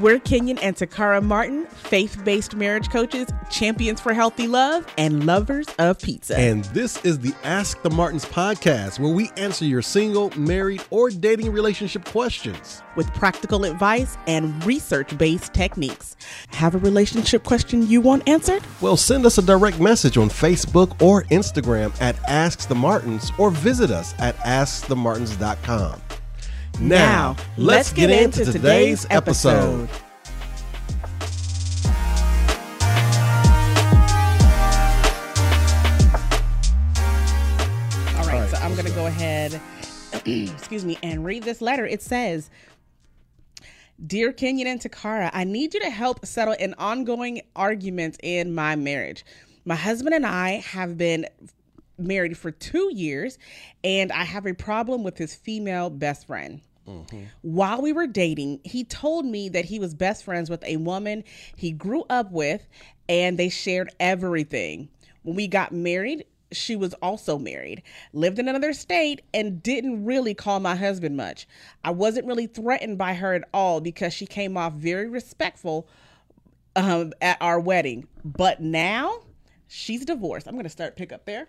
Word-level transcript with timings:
We're 0.00 0.18
Kenyon 0.18 0.58
and 0.58 0.76
Takara 0.76 1.22
Martin, 1.22 1.64
faith 1.66 2.22
based 2.22 2.54
marriage 2.54 2.90
coaches, 2.90 3.28
champions 3.50 3.98
for 3.98 4.12
healthy 4.12 4.46
love, 4.46 4.86
and 4.98 5.24
lovers 5.24 5.66
of 5.78 5.98
pizza. 5.98 6.36
And 6.36 6.64
this 6.66 7.02
is 7.02 7.18
the 7.18 7.32
Ask 7.44 7.80
the 7.80 7.88
Martins 7.88 8.26
podcast, 8.26 8.98
where 8.98 9.12
we 9.12 9.30
answer 9.38 9.64
your 9.64 9.80
single, 9.80 10.30
married, 10.38 10.82
or 10.90 11.08
dating 11.08 11.50
relationship 11.50 12.04
questions 12.04 12.82
with 12.94 13.12
practical 13.14 13.64
advice 13.64 14.18
and 14.26 14.62
research 14.66 15.16
based 15.16 15.54
techniques. 15.54 16.14
Have 16.48 16.74
a 16.74 16.78
relationship 16.78 17.42
question 17.44 17.88
you 17.88 18.02
want 18.02 18.28
answered? 18.28 18.62
Well, 18.82 18.98
send 18.98 19.24
us 19.24 19.38
a 19.38 19.42
direct 19.42 19.80
message 19.80 20.18
on 20.18 20.28
Facebook 20.28 21.00
or 21.00 21.22
Instagram 21.24 21.98
at 22.02 22.16
Ask 22.28 22.68
the 22.68 22.74
Martins 22.74 23.32
or 23.38 23.50
visit 23.50 23.90
us 23.90 24.14
at 24.18 24.36
AskTheMartins.com. 24.38 26.02
Now, 26.80 27.32
now 27.32 27.36
let's, 27.56 27.90
get, 27.90 28.08
get 28.08 28.22
into, 28.22 28.40
into 28.40 28.52
today's 28.52 29.06
episode. 29.08 29.88
All 38.14 38.26
right, 38.26 38.46
so 38.50 38.58
I'm 38.58 38.74
going 38.74 38.84
to 38.84 38.92
go 38.92 39.06
ahead, 39.06 39.58
excuse 40.26 40.84
me, 40.84 40.98
and 41.02 41.24
read 41.24 41.44
this 41.44 41.62
letter. 41.62 41.86
It 41.86 42.02
says, 42.02 42.50
Dear 44.06 44.30
Kenyon 44.34 44.68
and 44.68 44.78
Takara, 44.78 45.30
I 45.32 45.44
need 45.44 45.72
you 45.72 45.80
to 45.80 45.88
help 45.88 46.26
settle 46.26 46.56
an 46.60 46.74
ongoing 46.76 47.40
argument 47.56 48.18
in 48.22 48.54
my 48.54 48.76
marriage. 48.76 49.24
My 49.64 49.76
husband 49.76 50.14
and 50.14 50.26
I 50.26 50.56
have 50.58 50.98
been 50.98 51.26
married 51.98 52.36
for 52.36 52.50
two 52.50 52.90
years, 52.94 53.38
and 53.82 54.12
I 54.12 54.24
have 54.24 54.44
a 54.44 54.52
problem 54.52 55.02
with 55.02 55.16
his 55.16 55.34
female 55.34 55.88
best 55.88 56.26
friend. 56.26 56.60
Mm-hmm. 56.86 57.24
While 57.42 57.82
we 57.82 57.92
were 57.92 58.06
dating, 58.06 58.60
he 58.64 58.84
told 58.84 59.24
me 59.24 59.48
that 59.48 59.64
he 59.64 59.78
was 59.78 59.94
best 59.94 60.24
friends 60.24 60.48
with 60.48 60.62
a 60.64 60.76
woman 60.76 61.24
he 61.56 61.72
grew 61.72 62.04
up 62.08 62.30
with 62.30 62.66
and 63.08 63.38
they 63.38 63.48
shared 63.48 63.90
everything. 64.00 64.88
When 65.22 65.36
we 65.36 65.48
got 65.48 65.72
married, 65.72 66.24
she 66.52 66.76
was 66.76 66.94
also 66.94 67.38
married, 67.38 67.82
lived 68.12 68.38
in 68.38 68.48
another 68.48 68.72
state, 68.72 69.22
and 69.34 69.62
didn't 69.62 70.04
really 70.04 70.34
call 70.34 70.60
my 70.60 70.76
husband 70.76 71.16
much. 71.16 71.48
I 71.82 71.90
wasn't 71.90 72.26
really 72.26 72.46
threatened 72.46 72.98
by 72.98 73.14
her 73.14 73.34
at 73.34 73.48
all 73.52 73.80
because 73.80 74.12
she 74.12 74.26
came 74.26 74.56
off 74.56 74.74
very 74.74 75.08
respectful 75.08 75.88
um, 76.76 77.12
at 77.20 77.38
our 77.40 77.58
wedding. 77.58 78.06
But 78.24 78.60
now 78.60 79.22
she's 79.66 80.04
divorced. 80.04 80.46
I'm 80.46 80.54
going 80.54 80.64
to 80.64 80.70
start 80.70 80.96
pick 80.96 81.12
up 81.12 81.24
there. 81.24 81.48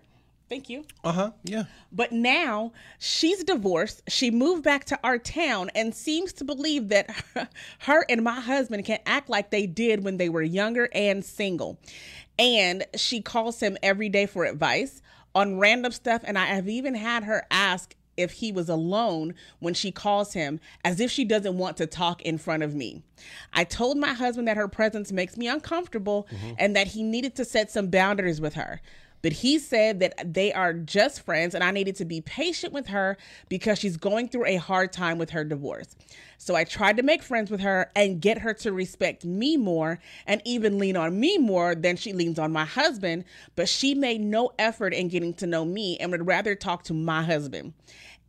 Thank 0.49 0.69
you. 0.69 0.85
Uh 1.03 1.11
huh. 1.11 1.31
Yeah. 1.43 1.63
But 1.91 2.13
now 2.13 2.71
she's 2.99 3.43
divorced. 3.43 4.01
She 4.07 4.31
moved 4.31 4.63
back 4.63 4.85
to 4.85 4.99
our 5.03 5.17
town 5.17 5.69
and 5.75 5.93
seems 5.93 6.31
to 6.33 6.45
believe 6.45 6.87
that 6.89 7.09
her 7.79 8.05
and 8.07 8.23
my 8.23 8.39
husband 8.39 8.85
can 8.85 8.99
act 9.05 9.29
like 9.29 9.51
they 9.51 9.67
did 9.67 10.03
when 10.03 10.17
they 10.17 10.29
were 10.29 10.41
younger 10.41 10.87
and 10.93 11.23
single. 11.23 11.79
And 12.39 12.85
she 12.95 13.21
calls 13.21 13.59
him 13.59 13.77
every 13.83 14.09
day 14.09 14.25
for 14.25 14.45
advice 14.45 15.01
on 15.35 15.59
random 15.59 15.91
stuff. 15.91 16.21
And 16.23 16.37
I 16.37 16.45
have 16.45 16.69
even 16.69 16.95
had 16.95 17.25
her 17.25 17.45
ask 17.51 17.93
if 18.15 18.31
he 18.31 18.51
was 18.51 18.67
alone 18.67 19.35
when 19.59 19.73
she 19.73 19.91
calls 19.91 20.33
him, 20.33 20.59
as 20.83 20.99
if 20.99 21.11
she 21.11 21.23
doesn't 21.23 21.57
want 21.57 21.77
to 21.77 21.85
talk 21.85 22.21
in 22.23 22.37
front 22.37 22.63
of 22.63 22.73
me. 22.73 23.03
I 23.53 23.63
told 23.63 23.97
my 23.97 24.13
husband 24.13 24.47
that 24.47 24.57
her 24.57 24.67
presence 24.67 25.11
makes 25.11 25.37
me 25.37 25.47
uncomfortable 25.47 26.27
mm-hmm. 26.31 26.53
and 26.57 26.75
that 26.75 26.87
he 26.87 27.03
needed 27.03 27.35
to 27.35 27.45
set 27.45 27.69
some 27.69 27.89
boundaries 27.89 28.41
with 28.41 28.55
her. 28.55 28.81
But 29.21 29.33
he 29.33 29.59
said 29.59 29.99
that 29.99 30.33
they 30.33 30.53
are 30.53 30.73
just 30.73 31.21
friends 31.21 31.55
and 31.55 31.63
I 31.63 31.71
needed 31.71 31.95
to 31.97 32.05
be 32.05 32.21
patient 32.21 32.73
with 32.73 32.87
her 32.87 33.17
because 33.49 33.79
she's 33.79 33.97
going 33.97 34.29
through 34.29 34.45
a 34.45 34.57
hard 34.57 34.93
time 34.93 35.17
with 35.17 35.31
her 35.31 35.43
divorce. 35.43 35.95
So 36.37 36.55
I 36.55 36.63
tried 36.63 36.97
to 36.97 37.03
make 37.03 37.23
friends 37.23 37.49
with 37.49 37.61
her 37.61 37.91
and 37.95 38.21
get 38.21 38.39
her 38.39 38.53
to 38.55 38.71
respect 38.71 39.25
me 39.25 39.57
more 39.57 39.99
and 40.25 40.41
even 40.45 40.77
lean 40.77 40.95
on 40.95 41.19
me 41.19 41.37
more 41.37 41.73
than 41.73 41.97
she 41.97 42.13
leans 42.13 42.37
on 42.39 42.51
my 42.51 42.65
husband. 42.65 43.25
But 43.55 43.69
she 43.69 43.95
made 43.95 44.21
no 44.21 44.51
effort 44.59 44.93
in 44.93 45.07
getting 45.07 45.33
to 45.35 45.47
know 45.47 45.65
me 45.65 45.97
and 45.97 46.11
would 46.11 46.27
rather 46.27 46.55
talk 46.55 46.83
to 46.83 46.93
my 46.93 47.23
husband. 47.23 47.73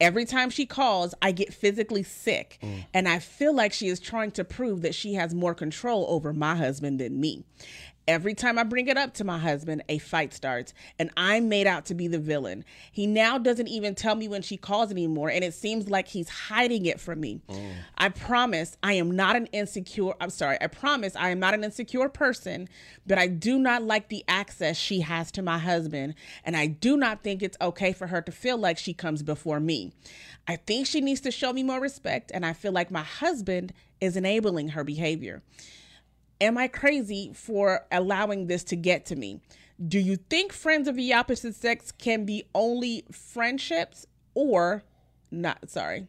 Every 0.00 0.24
time 0.24 0.48
she 0.50 0.64
calls, 0.64 1.12
I 1.20 1.32
get 1.32 1.52
physically 1.52 2.04
sick, 2.04 2.58
mm. 2.62 2.84
and 2.94 3.08
I 3.08 3.18
feel 3.18 3.52
like 3.52 3.72
she 3.72 3.88
is 3.88 3.98
trying 3.98 4.30
to 4.32 4.44
prove 4.44 4.82
that 4.82 4.94
she 4.94 5.14
has 5.14 5.34
more 5.34 5.54
control 5.54 6.06
over 6.08 6.32
my 6.32 6.54
husband 6.54 7.00
than 7.00 7.18
me. 7.20 7.44
Every 8.08 8.32
time 8.32 8.58
I 8.58 8.62
bring 8.62 8.88
it 8.88 8.96
up 8.96 9.12
to 9.14 9.24
my 9.24 9.36
husband, 9.36 9.82
a 9.90 9.98
fight 9.98 10.32
starts, 10.32 10.72
and 10.98 11.10
I'm 11.14 11.50
made 11.50 11.66
out 11.66 11.84
to 11.86 11.94
be 11.94 12.08
the 12.08 12.18
villain. 12.18 12.64
He 12.90 13.06
now 13.06 13.36
doesn't 13.36 13.68
even 13.68 13.94
tell 13.94 14.14
me 14.14 14.28
when 14.28 14.40
she 14.40 14.56
calls 14.56 14.90
anymore, 14.90 15.28
and 15.28 15.44
it 15.44 15.52
seems 15.52 15.90
like 15.90 16.08
he's 16.08 16.30
hiding 16.30 16.86
it 16.86 17.00
from 17.00 17.20
me. 17.20 17.42
Mm. 17.50 17.72
I 17.98 18.08
promise 18.08 18.78
I 18.82 18.94
am 18.94 19.10
not 19.10 19.36
an 19.36 19.44
insecure, 19.52 20.14
I'm 20.22 20.30
sorry, 20.30 20.56
I 20.58 20.68
promise 20.68 21.14
I 21.16 21.28
am 21.28 21.38
not 21.38 21.52
an 21.52 21.62
insecure 21.62 22.08
person, 22.08 22.70
but 23.06 23.18
I 23.18 23.26
do 23.26 23.58
not 23.58 23.82
like 23.82 24.08
the 24.08 24.24
access 24.26 24.78
she 24.78 25.00
has 25.00 25.30
to 25.32 25.42
my 25.42 25.58
husband, 25.58 26.14
and 26.46 26.56
I 26.56 26.66
do 26.66 26.96
not 26.96 27.22
think 27.22 27.42
it's 27.42 27.58
okay 27.60 27.92
for 27.92 28.06
her 28.06 28.22
to 28.22 28.32
feel 28.32 28.56
like 28.56 28.78
she 28.78 28.94
comes 28.94 29.22
before 29.22 29.60
me. 29.60 29.92
I 30.46 30.56
think 30.56 30.86
she 30.86 31.02
needs 31.02 31.20
to 31.20 31.30
show 31.30 31.52
me 31.52 31.62
more 31.62 31.78
respect, 31.78 32.30
and 32.32 32.46
I 32.46 32.54
feel 32.54 32.72
like 32.72 32.90
my 32.90 33.02
husband 33.02 33.74
is 34.00 34.16
enabling 34.16 34.68
her 34.68 34.82
behavior. 34.82 35.42
Am 36.40 36.56
I 36.56 36.68
crazy 36.68 37.32
for 37.34 37.86
allowing 37.90 38.46
this 38.46 38.62
to 38.64 38.76
get 38.76 39.06
to 39.06 39.16
me? 39.16 39.40
Do 39.86 39.98
you 39.98 40.16
think 40.16 40.52
friends 40.52 40.88
of 40.88 40.96
the 40.96 41.12
opposite 41.12 41.54
sex 41.54 41.92
can 41.92 42.24
be 42.24 42.44
only 42.54 43.04
friendships 43.12 44.06
or 44.34 44.84
not? 45.30 45.70
Sorry. 45.70 46.06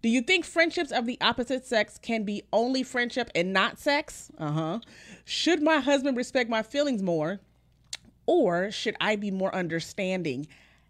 Do 0.00 0.08
you 0.08 0.22
think 0.22 0.44
friendships 0.44 0.92
of 0.92 1.06
the 1.06 1.18
opposite 1.20 1.66
sex 1.66 1.98
can 2.00 2.24
be 2.24 2.44
only 2.52 2.82
friendship 2.82 3.30
and 3.34 3.52
not 3.52 3.78
sex? 3.78 4.30
Uh 4.38 4.52
huh. 4.52 4.78
Should 5.24 5.62
my 5.62 5.80
husband 5.80 6.16
respect 6.16 6.48
my 6.48 6.62
feelings 6.62 7.02
more? 7.02 7.40
Or 8.26 8.70
should 8.70 8.94
I 9.00 9.16
be 9.16 9.30
more 9.30 9.54
understanding? 9.54 10.46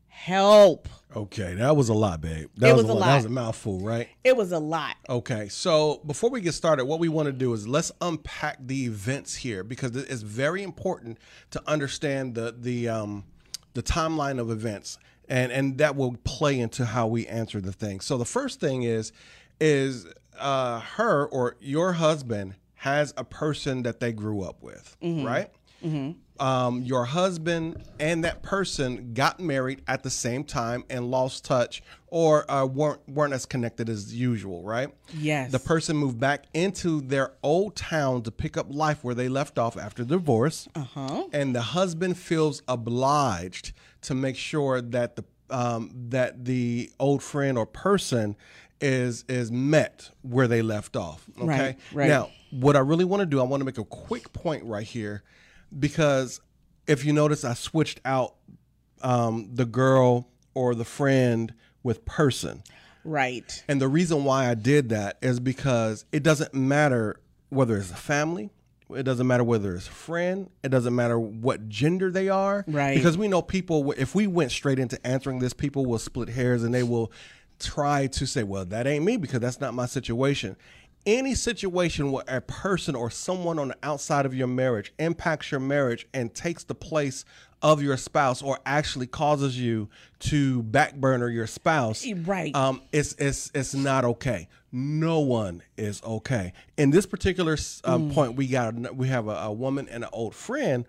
Help. 0.08 0.88
Okay, 1.16 1.54
that 1.54 1.74
was 1.74 1.88
a 1.88 1.94
lot, 1.94 2.20
babe. 2.20 2.50
That 2.56 2.70
it 2.70 2.76
was, 2.76 2.84
was 2.84 2.90
a, 2.90 2.98
lot. 2.98 3.06
That 3.06 3.16
was 3.16 3.24
a 3.24 3.30
mouthful, 3.30 3.80
right? 3.80 4.08
It 4.24 4.36
was 4.36 4.52
a 4.52 4.58
lot. 4.58 4.96
Okay, 5.08 5.48
so 5.48 6.02
before 6.06 6.30
we 6.30 6.40
get 6.40 6.52
started, 6.52 6.84
what 6.84 7.00
we 7.00 7.08
want 7.08 7.26
to 7.26 7.32
do 7.32 7.52
is 7.54 7.66
let's 7.66 7.90
unpack 8.00 8.58
the 8.60 8.84
events 8.84 9.36
here 9.36 9.64
because 9.64 9.96
it's 9.96 10.22
very 10.22 10.62
important 10.62 11.18
to 11.50 11.62
understand 11.66 12.34
the 12.34 12.54
the 12.58 12.88
um, 12.88 13.24
the 13.72 13.82
timeline 13.82 14.38
of 14.38 14.50
events, 14.50 14.98
and 15.28 15.50
and 15.50 15.78
that 15.78 15.96
will 15.96 16.16
play 16.24 16.60
into 16.60 16.84
how 16.84 17.06
we 17.06 17.26
answer 17.26 17.60
the 17.60 17.72
thing. 17.72 18.00
So 18.00 18.18
the 18.18 18.26
first 18.26 18.60
thing 18.60 18.82
is 18.82 19.12
is 19.60 20.06
uh, 20.38 20.80
her 20.80 21.26
or 21.26 21.56
your 21.60 21.94
husband 21.94 22.54
has 22.74 23.14
a 23.16 23.24
person 23.24 23.82
that 23.82 23.98
they 23.98 24.12
grew 24.12 24.42
up 24.42 24.62
with, 24.62 24.96
mm-hmm. 25.02 25.26
right? 25.26 25.50
Mm-hmm 25.84 26.12
um, 26.40 26.82
your 26.82 27.04
husband 27.04 27.82
and 27.98 28.24
that 28.24 28.42
person 28.42 29.12
got 29.14 29.40
married 29.40 29.82
at 29.86 30.02
the 30.02 30.10
same 30.10 30.44
time 30.44 30.84
and 30.88 31.10
lost 31.10 31.44
touch 31.44 31.82
or 32.08 32.50
uh, 32.50 32.64
weren't 32.64 33.06
weren't 33.08 33.32
as 33.32 33.44
connected 33.46 33.88
as 33.88 34.14
usual, 34.14 34.62
right? 34.62 34.88
Yes. 35.14 35.52
The 35.52 35.58
person 35.58 35.96
moved 35.96 36.18
back 36.18 36.44
into 36.54 37.00
their 37.00 37.32
old 37.42 37.76
town 37.76 38.22
to 38.22 38.30
pick 38.30 38.56
up 38.56 38.66
life 38.70 39.04
where 39.04 39.14
they 39.14 39.28
left 39.28 39.58
off 39.58 39.76
after 39.76 40.04
divorce. 40.04 40.68
Uh-huh. 40.74 41.26
And 41.32 41.54
the 41.54 41.62
husband 41.62 42.16
feels 42.16 42.62
obliged 42.68 43.72
to 44.02 44.14
make 44.14 44.36
sure 44.36 44.80
that 44.80 45.16
the 45.16 45.24
um, 45.50 45.90
that 46.10 46.44
the 46.44 46.90
old 46.98 47.22
friend 47.22 47.58
or 47.58 47.66
person 47.66 48.36
is 48.80 49.24
is 49.28 49.50
met 49.50 50.10
where 50.22 50.46
they 50.46 50.62
left 50.62 50.96
off. 50.96 51.28
Okay. 51.36 51.46
Right, 51.46 51.78
right. 51.92 52.08
Now, 52.08 52.30
what 52.50 52.76
I 52.76 52.80
really 52.80 53.04
want 53.04 53.20
to 53.20 53.26
do, 53.26 53.40
I 53.40 53.42
want 53.42 53.60
to 53.60 53.64
make 53.64 53.78
a 53.78 53.84
quick 53.84 54.32
point 54.32 54.64
right 54.64 54.86
here 54.86 55.22
because 55.76 56.40
if 56.86 57.04
you 57.04 57.12
notice, 57.12 57.44
I 57.44 57.54
switched 57.54 58.00
out 58.04 58.34
um, 59.02 59.50
the 59.52 59.64
girl 59.64 60.28
or 60.54 60.74
the 60.74 60.84
friend 60.84 61.52
with 61.82 62.04
person. 62.04 62.62
Right. 63.04 63.62
And 63.68 63.80
the 63.80 63.88
reason 63.88 64.24
why 64.24 64.48
I 64.48 64.54
did 64.54 64.88
that 64.90 65.18
is 65.22 65.40
because 65.40 66.04
it 66.12 66.22
doesn't 66.22 66.54
matter 66.54 67.20
whether 67.48 67.76
it's 67.76 67.90
a 67.90 67.96
family, 67.96 68.50
it 68.94 69.02
doesn't 69.02 69.26
matter 69.26 69.44
whether 69.44 69.74
it's 69.74 69.86
a 69.86 69.92
friend, 69.92 70.50
it 70.62 70.70
doesn't 70.70 70.94
matter 70.94 71.18
what 71.18 71.68
gender 71.68 72.10
they 72.10 72.28
are. 72.28 72.64
Right. 72.66 72.96
Because 72.96 73.16
we 73.16 73.28
know 73.28 73.42
people, 73.42 73.92
if 73.92 74.14
we 74.14 74.26
went 74.26 74.50
straight 74.50 74.78
into 74.78 75.04
answering 75.06 75.38
this, 75.38 75.52
people 75.52 75.86
will 75.86 75.98
split 75.98 76.30
hairs 76.30 76.62
and 76.62 76.74
they 76.74 76.82
will 76.82 77.12
try 77.58 78.06
to 78.06 78.26
say, 78.26 78.42
well, 78.42 78.64
that 78.66 78.86
ain't 78.86 79.04
me 79.04 79.16
because 79.16 79.40
that's 79.40 79.60
not 79.60 79.74
my 79.74 79.86
situation 79.86 80.56
any 81.08 81.34
situation 81.34 82.12
where 82.12 82.24
a 82.28 82.40
person 82.42 82.94
or 82.94 83.10
someone 83.10 83.58
on 83.58 83.68
the 83.68 83.76
outside 83.82 84.26
of 84.26 84.34
your 84.34 84.46
marriage 84.46 84.92
impacts 84.98 85.50
your 85.50 85.58
marriage 85.58 86.06
and 86.12 86.34
takes 86.34 86.64
the 86.64 86.74
place 86.74 87.24
of 87.62 87.82
your 87.82 87.96
spouse 87.96 88.42
or 88.42 88.58
actually 88.66 89.06
causes 89.06 89.58
you 89.58 89.88
to 90.18 90.62
backburner 90.64 91.32
your 91.32 91.46
spouse 91.46 92.06
right. 92.24 92.54
um 92.54 92.82
it's 92.92 93.14
it's 93.14 93.50
it's 93.54 93.74
not 93.74 94.04
okay. 94.04 94.48
No 94.70 95.20
one 95.20 95.62
is 95.78 96.02
okay. 96.02 96.52
In 96.76 96.90
this 96.90 97.06
particular 97.06 97.54
uh, 97.54 97.96
mm. 97.96 98.12
point 98.12 98.36
we 98.36 98.46
got 98.46 98.94
we 98.94 99.08
have 99.08 99.28
a, 99.28 99.36
a 99.36 99.52
woman 99.52 99.88
and 99.88 100.04
an 100.04 100.10
old 100.12 100.34
friend 100.34 100.84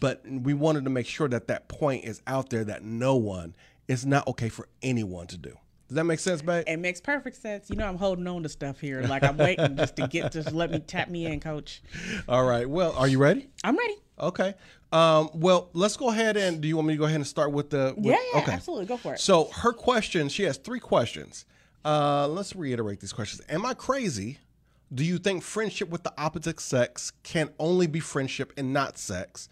but 0.00 0.22
we 0.28 0.52
wanted 0.52 0.84
to 0.84 0.90
make 0.90 1.06
sure 1.06 1.28
that 1.28 1.46
that 1.46 1.68
point 1.68 2.04
is 2.04 2.20
out 2.26 2.50
there 2.50 2.64
that 2.64 2.82
no 2.82 3.14
one 3.14 3.54
is 3.86 4.04
not 4.04 4.26
okay 4.26 4.48
for 4.48 4.68
anyone 4.82 5.28
to 5.28 5.38
do 5.38 5.56
Does 5.90 5.96
that 5.96 6.04
make 6.04 6.20
sense, 6.20 6.40
babe? 6.40 6.62
It 6.68 6.76
makes 6.76 7.00
perfect 7.00 7.42
sense. 7.42 7.68
You 7.68 7.74
know, 7.74 7.84
I'm 7.84 7.96
holding 7.96 8.24
on 8.28 8.44
to 8.44 8.48
stuff 8.48 8.78
here. 8.78 9.02
Like 9.02 9.24
I'm 9.24 9.36
waiting 9.36 9.76
just 9.76 9.96
to 9.96 10.06
get, 10.06 10.30
just 10.30 10.52
let 10.52 10.70
me 10.70 10.78
tap 10.78 11.08
me 11.08 11.26
in, 11.26 11.40
coach. 11.40 11.82
All 12.28 12.44
right. 12.44 12.70
Well, 12.70 12.92
are 12.92 13.08
you 13.08 13.18
ready? 13.18 13.48
I'm 13.64 13.76
ready. 13.76 13.96
Okay. 14.20 14.54
Um, 14.92 15.30
well, 15.34 15.68
let's 15.72 15.96
go 15.96 16.10
ahead 16.10 16.36
and 16.36 16.60
do 16.60 16.68
you 16.68 16.76
want 16.76 16.86
me 16.86 16.94
to 16.94 16.98
go 16.98 17.06
ahead 17.06 17.16
and 17.16 17.26
start 17.26 17.50
with 17.50 17.70
the? 17.70 17.92
With, 17.96 18.06
Yeah, 18.06 18.18
yeah, 18.32 18.40
okay. 18.40 18.52
absolutely. 18.52 18.86
Go 18.86 18.98
for 18.98 19.14
it. 19.14 19.18
So 19.18 19.46
her 19.52 19.72
question, 19.72 20.28
she 20.28 20.44
has 20.44 20.58
three 20.58 20.78
questions. 20.78 21.44
Uh, 21.84 22.28
let's 22.28 22.54
reiterate 22.54 23.00
these 23.00 23.12
questions. 23.12 23.42
Am 23.48 23.66
I 23.66 23.74
crazy? 23.74 24.38
Do 24.94 25.04
you 25.04 25.18
think 25.18 25.42
friendship 25.42 25.88
with 25.88 26.04
the 26.04 26.12
opposite 26.16 26.60
sex 26.60 27.10
can 27.24 27.50
only 27.58 27.88
be 27.88 27.98
friendship 27.98 28.52
and 28.56 28.72
not 28.72 28.96
sex? 28.96 29.48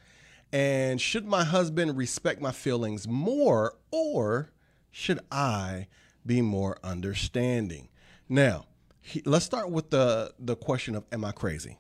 And 0.53 1.01
should 1.01 1.27
my 1.27 1.43
husband 1.43 1.97
respect 1.97 2.41
my 2.41 2.53
feelings 2.53 3.09
more, 3.09 3.75
or 3.91 4.53
should 4.93 5.19
I 5.33 5.89
be 6.27 6.43
more 6.43 6.79
understanding? 6.83 7.89
Now, 8.29 8.67
he, 9.01 9.23
let's 9.25 9.45
start 9.45 9.71
with 9.71 9.91
the 9.91 10.33
the 10.39 10.57
question 10.57 10.95
of 10.95 11.05
Am 11.13 11.25
I 11.25 11.33
crazy? 11.33 11.79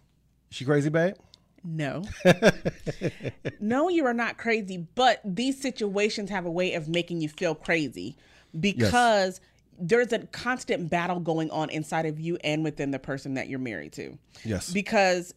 Is 0.51 0.57
she 0.57 0.65
crazy, 0.65 0.89
babe? 0.89 1.15
No. 1.65 2.05
no, 3.61 3.89
you 3.89 4.07
are 4.07 4.15
not 4.15 4.39
crazy, 4.39 4.87
but 4.95 5.21
these 5.25 5.61
situations 5.61 6.31
have 6.31 6.47
a 6.47 6.51
way 6.51 6.75
of 6.75 6.89
making 6.89 7.21
you 7.21 7.29
feel 7.29 7.55
crazy 7.55 8.17
because 8.59 9.41
there's 9.79 10.13
a 10.13 10.21
constant 10.29 10.91
battle 10.91 11.21
going 11.21 11.51
on 11.51 11.71
inside 11.71 12.07
of 12.07 12.19
you 12.19 12.39
and 12.43 12.65
within 12.65 12.91
the 12.91 12.99
person 12.99 13.35
that 13.35 13.49
you're 13.49 13.59
married 13.59 13.93
to. 13.93 14.17
Yes. 14.45 14.73
Because 14.73 15.35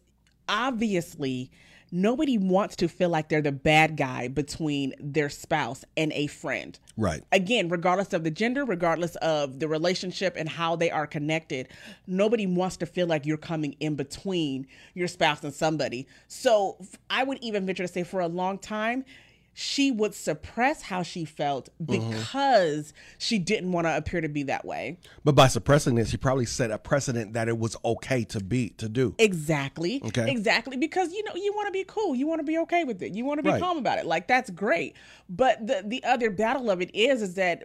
obviously, 0.48 1.50
nobody 1.92 2.38
wants 2.38 2.74
to 2.76 2.88
feel 2.88 3.10
like 3.10 3.28
they're 3.28 3.42
the 3.42 3.52
bad 3.52 3.96
guy 3.96 4.26
between 4.26 4.94
their 4.98 5.28
spouse 5.28 5.84
and 5.96 6.10
a 6.14 6.26
friend. 6.26 6.78
Right. 6.96 7.22
Again, 7.30 7.68
regardless 7.68 8.14
of 8.14 8.24
the 8.24 8.30
gender, 8.30 8.64
regardless 8.64 9.14
of 9.16 9.60
the 9.60 9.68
relationship 9.68 10.34
and 10.36 10.48
how 10.48 10.74
they 10.74 10.90
are 10.90 11.06
connected, 11.06 11.68
nobody 12.06 12.46
wants 12.46 12.78
to 12.78 12.86
feel 12.86 13.06
like 13.06 13.26
you're 13.26 13.36
coming 13.36 13.76
in 13.78 13.94
between 13.94 14.66
your 14.94 15.06
spouse 15.06 15.44
and 15.44 15.52
somebody. 15.52 16.08
So 16.28 16.78
I 17.10 17.22
would 17.24 17.38
even 17.42 17.66
venture 17.66 17.84
to 17.84 17.92
say 17.92 18.02
for 18.02 18.20
a 18.20 18.28
long 18.28 18.58
time, 18.58 19.04
she 19.54 19.90
would 19.90 20.14
suppress 20.14 20.82
how 20.82 21.02
she 21.02 21.24
felt 21.24 21.68
mm-hmm. 21.82 22.10
because 22.10 22.92
she 23.18 23.38
didn't 23.38 23.72
want 23.72 23.86
to 23.86 23.96
appear 23.96 24.20
to 24.20 24.28
be 24.28 24.44
that 24.44 24.64
way. 24.64 24.98
But 25.24 25.34
by 25.34 25.48
suppressing 25.48 25.94
this, 25.94 26.10
she 26.10 26.16
probably 26.16 26.46
set 26.46 26.70
a 26.70 26.78
precedent 26.78 27.34
that 27.34 27.48
it 27.48 27.58
was 27.58 27.76
okay 27.84 28.24
to 28.24 28.40
be 28.40 28.70
to 28.70 28.88
do. 28.88 29.14
Exactly. 29.18 30.00
Okay. 30.04 30.30
Exactly. 30.30 30.76
Because 30.76 31.12
you 31.12 31.22
know, 31.24 31.34
you 31.34 31.52
want 31.54 31.66
to 31.66 31.72
be 31.72 31.84
cool. 31.84 32.14
You 32.14 32.26
want 32.26 32.40
to 32.40 32.44
be 32.44 32.58
okay 32.58 32.84
with 32.84 33.02
it. 33.02 33.14
You 33.14 33.24
want 33.24 33.38
to 33.38 33.42
be 33.42 33.50
Right. 33.50 33.60
calm 33.60 33.76
about 33.76 33.98
it. 33.98 34.06
Like 34.06 34.26
that's 34.26 34.50
great. 34.50 34.96
But 35.28 35.66
the 35.66 35.82
the 35.84 36.02
other 36.04 36.30
battle 36.30 36.70
of 36.70 36.80
it 36.80 36.94
is 36.94 37.20
is 37.22 37.34
that 37.34 37.64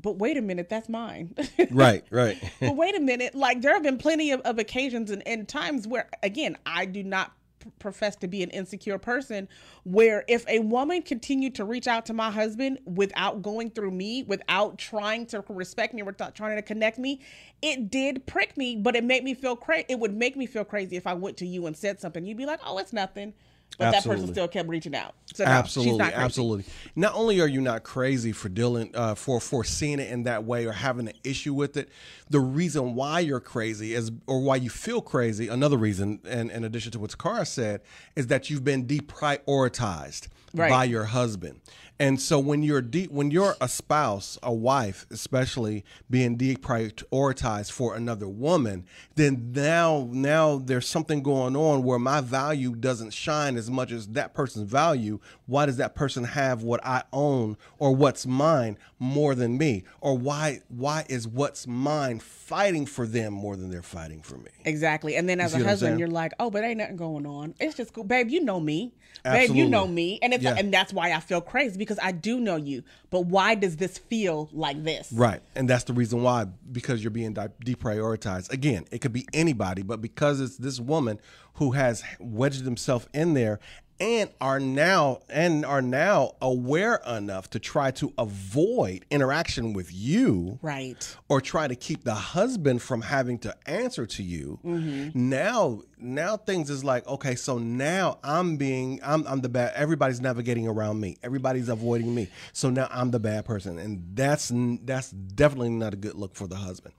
but 0.00 0.18
wait 0.18 0.36
a 0.36 0.42
minute, 0.42 0.68
that's 0.68 0.88
mine. 0.88 1.34
right, 1.70 2.04
right. 2.10 2.36
but 2.60 2.76
wait 2.76 2.94
a 2.94 3.00
minute, 3.00 3.34
like 3.34 3.62
there 3.62 3.72
have 3.72 3.82
been 3.82 3.96
plenty 3.96 4.32
of, 4.32 4.40
of 4.42 4.58
occasions 4.58 5.10
and, 5.10 5.26
and 5.26 5.48
times 5.48 5.86
where 5.86 6.08
again, 6.22 6.58
I 6.66 6.84
do 6.84 7.02
not 7.02 7.32
profess 7.78 8.16
to 8.16 8.28
be 8.28 8.42
an 8.42 8.50
insecure 8.50 8.98
person 8.98 9.48
where 9.84 10.24
if 10.28 10.46
a 10.48 10.58
woman 10.60 11.02
continued 11.02 11.54
to 11.54 11.64
reach 11.64 11.86
out 11.86 12.06
to 12.06 12.12
my 12.12 12.30
husband 12.30 12.78
without 12.84 13.42
going 13.42 13.70
through 13.70 13.90
me 13.90 14.22
without 14.24 14.78
trying 14.78 15.26
to 15.26 15.44
respect 15.48 15.94
me 15.94 16.02
without 16.02 16.34
trying 16.34 16.56
to 16.56 16.62
connect 16.62 16.98
me 16.98 17.20
it 17.62 17.90
did 17.90 18.24
prick 18.26 18.56
me 18.56 18.76
but 18.76 18.96
it 18.96 19.04
made 19.04 19.24
me 19.24 19.34
feel 19.34 19.56
crazy 19.56 19.86
it 19.88 19.98
would 19.98 20.14
make 20.14 20.36
me 20.36 20.46
feel 20.46 20.64
crazy 20.64 20.96
if 20.96 21.06
i 21.06 21.14
went 21.14 21.36
to 21.36 21.46
you 21.46 21.66
and 21.66 21.76
said 21.76 22.00
something. 22.00 22.24
You'd 22.24 22.36
be 22.36 22.46
like 22.46 22.60
oh 22.64 22.78
it's 22.78 22.92
nothing 22.92 23.34
but 23.76 23.90
that 23.90 24.04
person 24.04 24.28
still 24.28 24.46
kept 24.46 24.68
reaching 24.68 24.94
out 24.94 25.14
so 25.34 25.44
no, 25.44 25.50
absolutely, 25.50 25.90
she's 25.92 25.98
not 25.98 26.12
crazy. 26.12 26.24
absolutely. 26.24 26.64
Not 26.94 27.14
only 27.14 27.40
are 27.40 27.48
you 27.48 27.60
not 27.60 27.82
crazy 27.82 28.30
for 28.30 28.48
dealing 28.48 28.94
uh, 28.94 29.16
for 29.16 29.40
for 29.40 29.64
seeing 29.64 29.98
it 29.98 30.12
in 30.12 30.22
that 30.24 30.44
way 30.44 30.64
or 30.66 30.70
having 30.72 31.08
an 31.08 31.14
issue 31.24 31.52
with 31.54 31.76
it, 31.76 31.88
the 32.30 32.38
reason 32.38 32.94
why 32.94 33.18
you're 33.18 33.40
crazy 33.40 33.94
is 33.94 34.12
or 34.28 34.40
why 34.40 34.56
you 34.56 34.70
feel 34.70 35.00
crazy. 35.00 35.48
Another 35.48 35.76
reason, 35.76 36.20
and 36.24 36.52
in 36.52 36.62
addition 36.62 36.92
to 36.92 37.00
what 37.00 37.10
Takara 37.10 37.44
said, 37.46 37.80
is 38.14 38.28
that 38.28 38.48
you've 38.48 38.62
been 38.62 38.86
deprioritized 38.86 40.28
Right. 40.56 40.70
by 40.70 40.84
your 40.84 41.06
husband. 41.06 41.60
And 42.00 42.20
so 42.20 42.40
when 42.40 42.62
you're 42.64 42.82
de- 42.82 43.06
when 43.06 43.30
you're 43.30 43.54
a 43.60 43.68
spouse, 43.68 44.36
a 44.42 44.52
wife, 44.52 45.06
especially 45.12 45.84
being 46.10 46.36
deprioritized 46.36 47.70
for 47.70 47.94
another 47.94 48.28
woman, 48.28 48.84
then 49.14 49.52
now 49.54 50.08
now 50.10 50.56
there's 50.58 50.88
something 50.88 51.22
going 51.22 51.54
on 51.56 51.84
where 51.84 51.98
my 51.98 52.20
value 52.20 52.74
doesn't 52.74 53.12
shine 53.12 53.56
as 53.56 53.70
much 53.70 53.92
as 53.92 54.08
that 54.08 54.34
person's 54.34 54.68
value. 54.70 55.20
Why 55.46 55.66
does 55.66 55.76
that 55.76 55.94
person 55.94 56.24
have 56.24 56.62
what 56.62 56.84
I 56.84 57.04
own 57.12 57.56
or 57.78 57.94
what's 57.94 58.26
mine 58.26 58.76
more 58.98 59.34
than 59.36 59.56
me? 59.56 59.84
Or 60.00 60.18
why 60.18 60.62
why 60.68 61.04
is 61.08 61.28
what's 61.28 61.66
mine 61.66 62.18
fighting 62.18 62.86
for 62.86 63.06
them 63.06 63.32
more 63.32 63.56
than 63.56 63.70
they're 63.70 63.82
fighting 63.82 64.20
for 64.22 64.36
me? 64.38 64.50
Exactly. 64.64 65.14
And 65.16 65.28
then 65.28 65.40
as 65.40 65.54
a 65.54 65.62
husband, 65.62 65.98
you're 66.00 66.08
like, 66.08 66.32
oh, 66.40 66.50
but 66.50 66.64
ain't 66.64 66.78
nothing 66.78 66.96
going 66.96 67.26
on. 67.26 67.54
It's 67.60 67.76
just 67.76 67.92
cool. 67.92 68.04
Babe, 68.04 68.28
you 68.30 68.42
know 68.44 68.58
me. 68.58 68.92
Absolutely. 69.24 69.54
Babe, 69.54 69.56
you 69.64 69.70
know 69.70 69.86
me. 69.86 70.18
And 70.22 70.34
it's 70.34 70.42
Yeah. 70.42 70.56
and 70.58 70.74
that's 70.74 70.92
why 70.92 71.12
I 71.12 71.20
feel 71.20 71.40
crazy 71.40 71.78
because 71.84 71.98
I 72.02 72.12
do 72.12 72.40
know 72.40 72.56
you. 72.56 72.82
But 73.10 73.26
why 73.26 73.54
does 73.54 73.76
this 73.76 73.98
feel 73.98 74.48
like 74.52 74.82
this? 74.82 75.12
Right. 75.12 75.40
And 75.54 75.68
that's 75.68 75.84
the 75.84 75.92
reason 75.92 76.22
why, 76.22 76.46
because 76.72 77.02
you're 77.02 77.10
being 77.10 77.34
deprioritized. 77.34 78.50
Again, 78.50 78.86
it 78.90 79.00
could 79.00 79.12
be 79.12 79.26
anybody, 79.32 79.82
but 79.82 80.00
because 80.00 80.40
it's 80.40 80.56
this 80.56 80.80
woman 80.80 81.20
who 81.54 81.72
has 81.72 82.02
wedged 82.18 82.64
himself 82.64 83.06
in 83.14 83.34
there 83.34 83.60
and 84.00 84.30
are 84.40 84.58
now 84.60 85.20
and 85.28 85.64
are 85.64 85.82
now 85.82 86.34
aware 86.42 87.00
enough 87.06 87.50
to 87.50 87.58
try 87.58 87.90
to 87.92 88.12
avoid 88.18 89.04
interaction 89.10 89.72
with 89.72 89.92
you 89.92 90.58
Right. 90.62 91.16
or 91.28 91.40
try 91.40 91.68
to 91.68 91.76
keep 91.76 92.04
the 92.04 92.14
husband 92.14 92.82
from 92.82 93.02
having 93.02 93.38
to 93.40 93.54
answer 93.66 94.06
to 94.06 94.22
you 94.22 94.58
mm-hmm. 94.64 95.10
now 95.30 95.82
now 95.98 96.36
things 96.36 96.70
is 96.70 96.84
like 96.84 97.06
okay 97.06 97.34
so 97.34 97.58
now 97.58 98.18
i'm 98.24 98.56
being 98.56 99.00
i'm, 99.04 99.26
I'm 99.26 99.40
the 99.40 99.48
bad 99.48 99.72
everybody's 99.74 100.20
navigating 100.20 100.66
around 100.68 101.00
me. 101.00 101.16
Everybody's 101.22 101.68
avoiding 101.68 102.14
me. 102.14 102.28
So 102.52 102.70
now 102.70 102.88
i'm 102.90 103.10
the 103.10 103.20
bad 103.20 103.44
person. 103.44 103.78
And 103.78 104.04
that's 104.14 104.50
that's 104.82 105.10
definitely 105.10 105.70
not 105.70 105.94
a 105.94 105.96
good 105.96 106.14
look 106.14 106.34
for 106.34 106.46
the 106.46 106.56
husband 106.56 106.94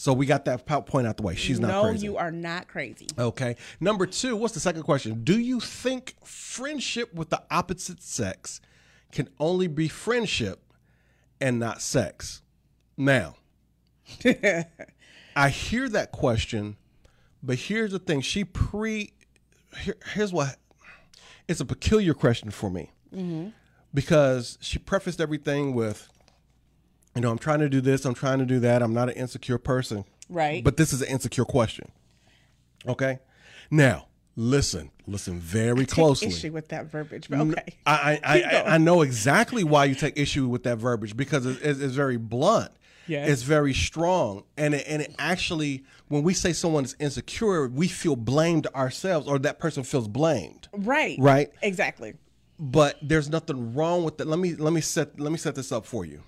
so 0.00 0.14
we 0.14 0.24
got 0.24 0.46
that 0.46 0.64
point 0.86 1.06
out 1.06 1.18
the 1.18 1.22
way 1.22 1.34
she's 1.34 1.60
not 1.60 1.66
crazy. 1.66 1.82
no, 1.82 1.90
crazy 1.90 2.06
you 2.06 2.16
are 2.16 2.30
not 2.30 2.68
crazy. 2.68 3.06
Okay. 3.18 3.56
Number 3.80 4.06
two, 4.06 4.34
what's 4.34 4.54
the 4.54 4.60
second 4.60 4.84
question? 4.84 5.24
Do 5.24 5.38
you 5.38 5.60
think 5.60 6.14
friendship 6.24 7.12
with 7.12 7.28
the 7.28 7.42
opposite 7.50 8.02
sex 8.02 8.62
can 9.12 9.28
only 9.38 9.66
be 9.66 9.88
friendship 9.88 10.72
and 11.38 11.58
not 11.58 11.82
sex? 11.82 12.40
Now, 12.96 13.34
I 15.36 15.50
hear 15.50 15.86
that 15.90 16.12
question, 16.12 16.78
but 17.42 17.58
here's 17.58 17.92
the 17.92 17.98
thing. 17.98 18.22
She 18.22 18.42
pre. 18.42 19.12
Here, 19.82 19.98
here's 20.14 20.32
what. 20.32 20.56
It's 21.46 21.60
a 21.60 21.66
peculiar 21.66 22.14
question 22.14 22.50
for 22.50 22.70
me 22.70 22.90
mm-hmm. 23.14 23.50
because 23.92 24.56
she 24.62 24.78
prefaced 24.78 25.20
everything 25.20 25.74
with, 25.74 26.08
you 27.14 27.20
know, 27.22 27.30
I'm 27.30 27.38
trying 27.38 27.60
to 27.60 27.68
do 27.68 27.80
this, 27.80 28.04
I'm 28.04 28.14
trying 28.14 28.38
to 28.38 28.46
do 28.46 28.60
that, 28.60 28.82
I'm 28.82 28.94
not 28.94 29.08
an 29.08 29.14
insecure 29.16 29.58
person. 29.58 30.04
Right. 30.28 30.62
But 30.62 30.76
this 30.76 30.92
is 30.92 31.02
an 31.02 31.08
insecure 31.08 31.44
question. 31.44 31.90
Okay. 32.86 33.18
Now, 33.70 34.06
listen, 34.36 34.90
listen 35.06 35.38
very 35.38 35.86
closely. 35.86 36.28
Issue 36.28 36.52
with 36.52 36.68
that 36.68 36.86
verbiage, 36.86 37.28
but 37.28 37.40
okay. 37.40 37.74
I 37.86 38.20
I, 38.24 38.42
I, 38.64 38.74
I 38.74 38.78
know 38.78 39.02
exactly 39.02 39.64
why 39.64 39.84
you 39.86 39.94
take 39.94 40.16
issue 40.18 40.46
with 40.48 40.62
that 40.64 40.78
verbiage 40.78 41.16
because 41.16 41.46
it- 41.46 41.58
it's, 41.62 41.80
it's 41.80 41.94
very 41.94 42.16
blunt. 42.16 42.70
Yes. 43.06 43.28
It's 43.28 43.42
very 43.42 43.74
strong, 43.74 44.44
and 44.56 44.72
it, 44.72 44.84
and 44.86 45.02
it 45.02 45.16
actually, 45.18 45.82
when 46.06 46.22
we 46.22 46.32
say 46.32 46.52
someone 46.52 46.84
is 46.84 46.94
insecure, 47.00 47.66
we 47.66 47.88
feel 47.88 48.14
blamed 48.14 48.68
ourselves, 48.68 49.26
or 49.26 49.36
that 49.40 49.58
person 49.58 49.82
feels 49.82 50.06
blamed. 50.06 50.68
Right. 50.72 51.16
Right. 51.18 51.50
Exactly. 51.60 52.14
But 52.60 52.98
there's 53.02 53.28
nothing 53.28 53.74
wrong 53.74 54.04
with 54.04 54.18
that. 54.18 54.28
Let 54.28 54.38
me 54.38 54.54
let 54.54 54.72
me 54.72 54.80
set 54.80 55.18
let 55.18 55.32
me 55.32 55.38
set 55.38 55.56
this 55.56 55.72
up 55.72 55.86
for 55.86 56.04
you. 56.04 56.22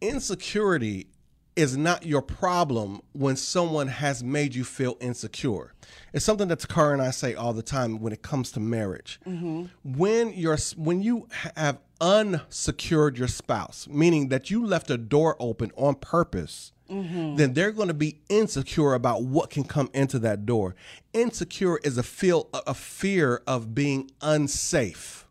Insecurity 0.00 1.08
is 1.56 1.74
not 1.76 2.04
your 2.04 2.20
problem 2.20 3.00
when 3.12 3.34
someone 3.34 3.88
has 3.88 4.22
made 4.22 4.54
you 4.54 4.62
feel 4.62 4.96
insecure. 5.00 5.72
It's 6.12 6.24
something 6.24 6.48
that 6.48 6.58
Takara 6.58 6.92
and 6.92 7.02
I 7.02 7.10
say 7.10 7.34
all 7.34 7.54
the 7.54 7.62
time 7.62 7.98
when 7.98 8.12
it 8.12 8.22
comes 8.22 8.52
to 8.52 8.60
marriage. 8.60 9.18
Mm-hmm. 9.26 9.64
When 9.96 10.32
you're 10.34 10.58
when 10.76 11.02
you 11.02 11.28
have 11.56 11.78
unsecured 12.00 13.16
your 13.16 13.28
spouse, 13.28 13.88
meaning 13.90 14.28
that 14.28 14.50
you 14.50 14.66
left 14.66 14.90
a 14.90 14.98
door 14.98 15.34
open 15.40 15.72
on 15.76 15.94
purpose, 15.94 16.72
mm-hmm. 16.90 17.36
then 17.36 17.54
they're 17.54 17.72
going 17.72 17.88
to 17.88 17.94
be 17.94 18.20
insecure 18.28 18.92
about 18.92 19.22
what 19.22 19.48
can 19.48 19.64
come 19.64 19.88
into 19.94 20.18
that 20.18 20.44
door. 20.44 20.74
Insecure 21.14 21.78
is 21.78 21.96
a 21.96 22.02
feel 22.02 22.50
a 22.52 22.74
fear 22.74 23.42
of 23.46 23.74
being 23.74 24.10
unsafe. 24.20 25.25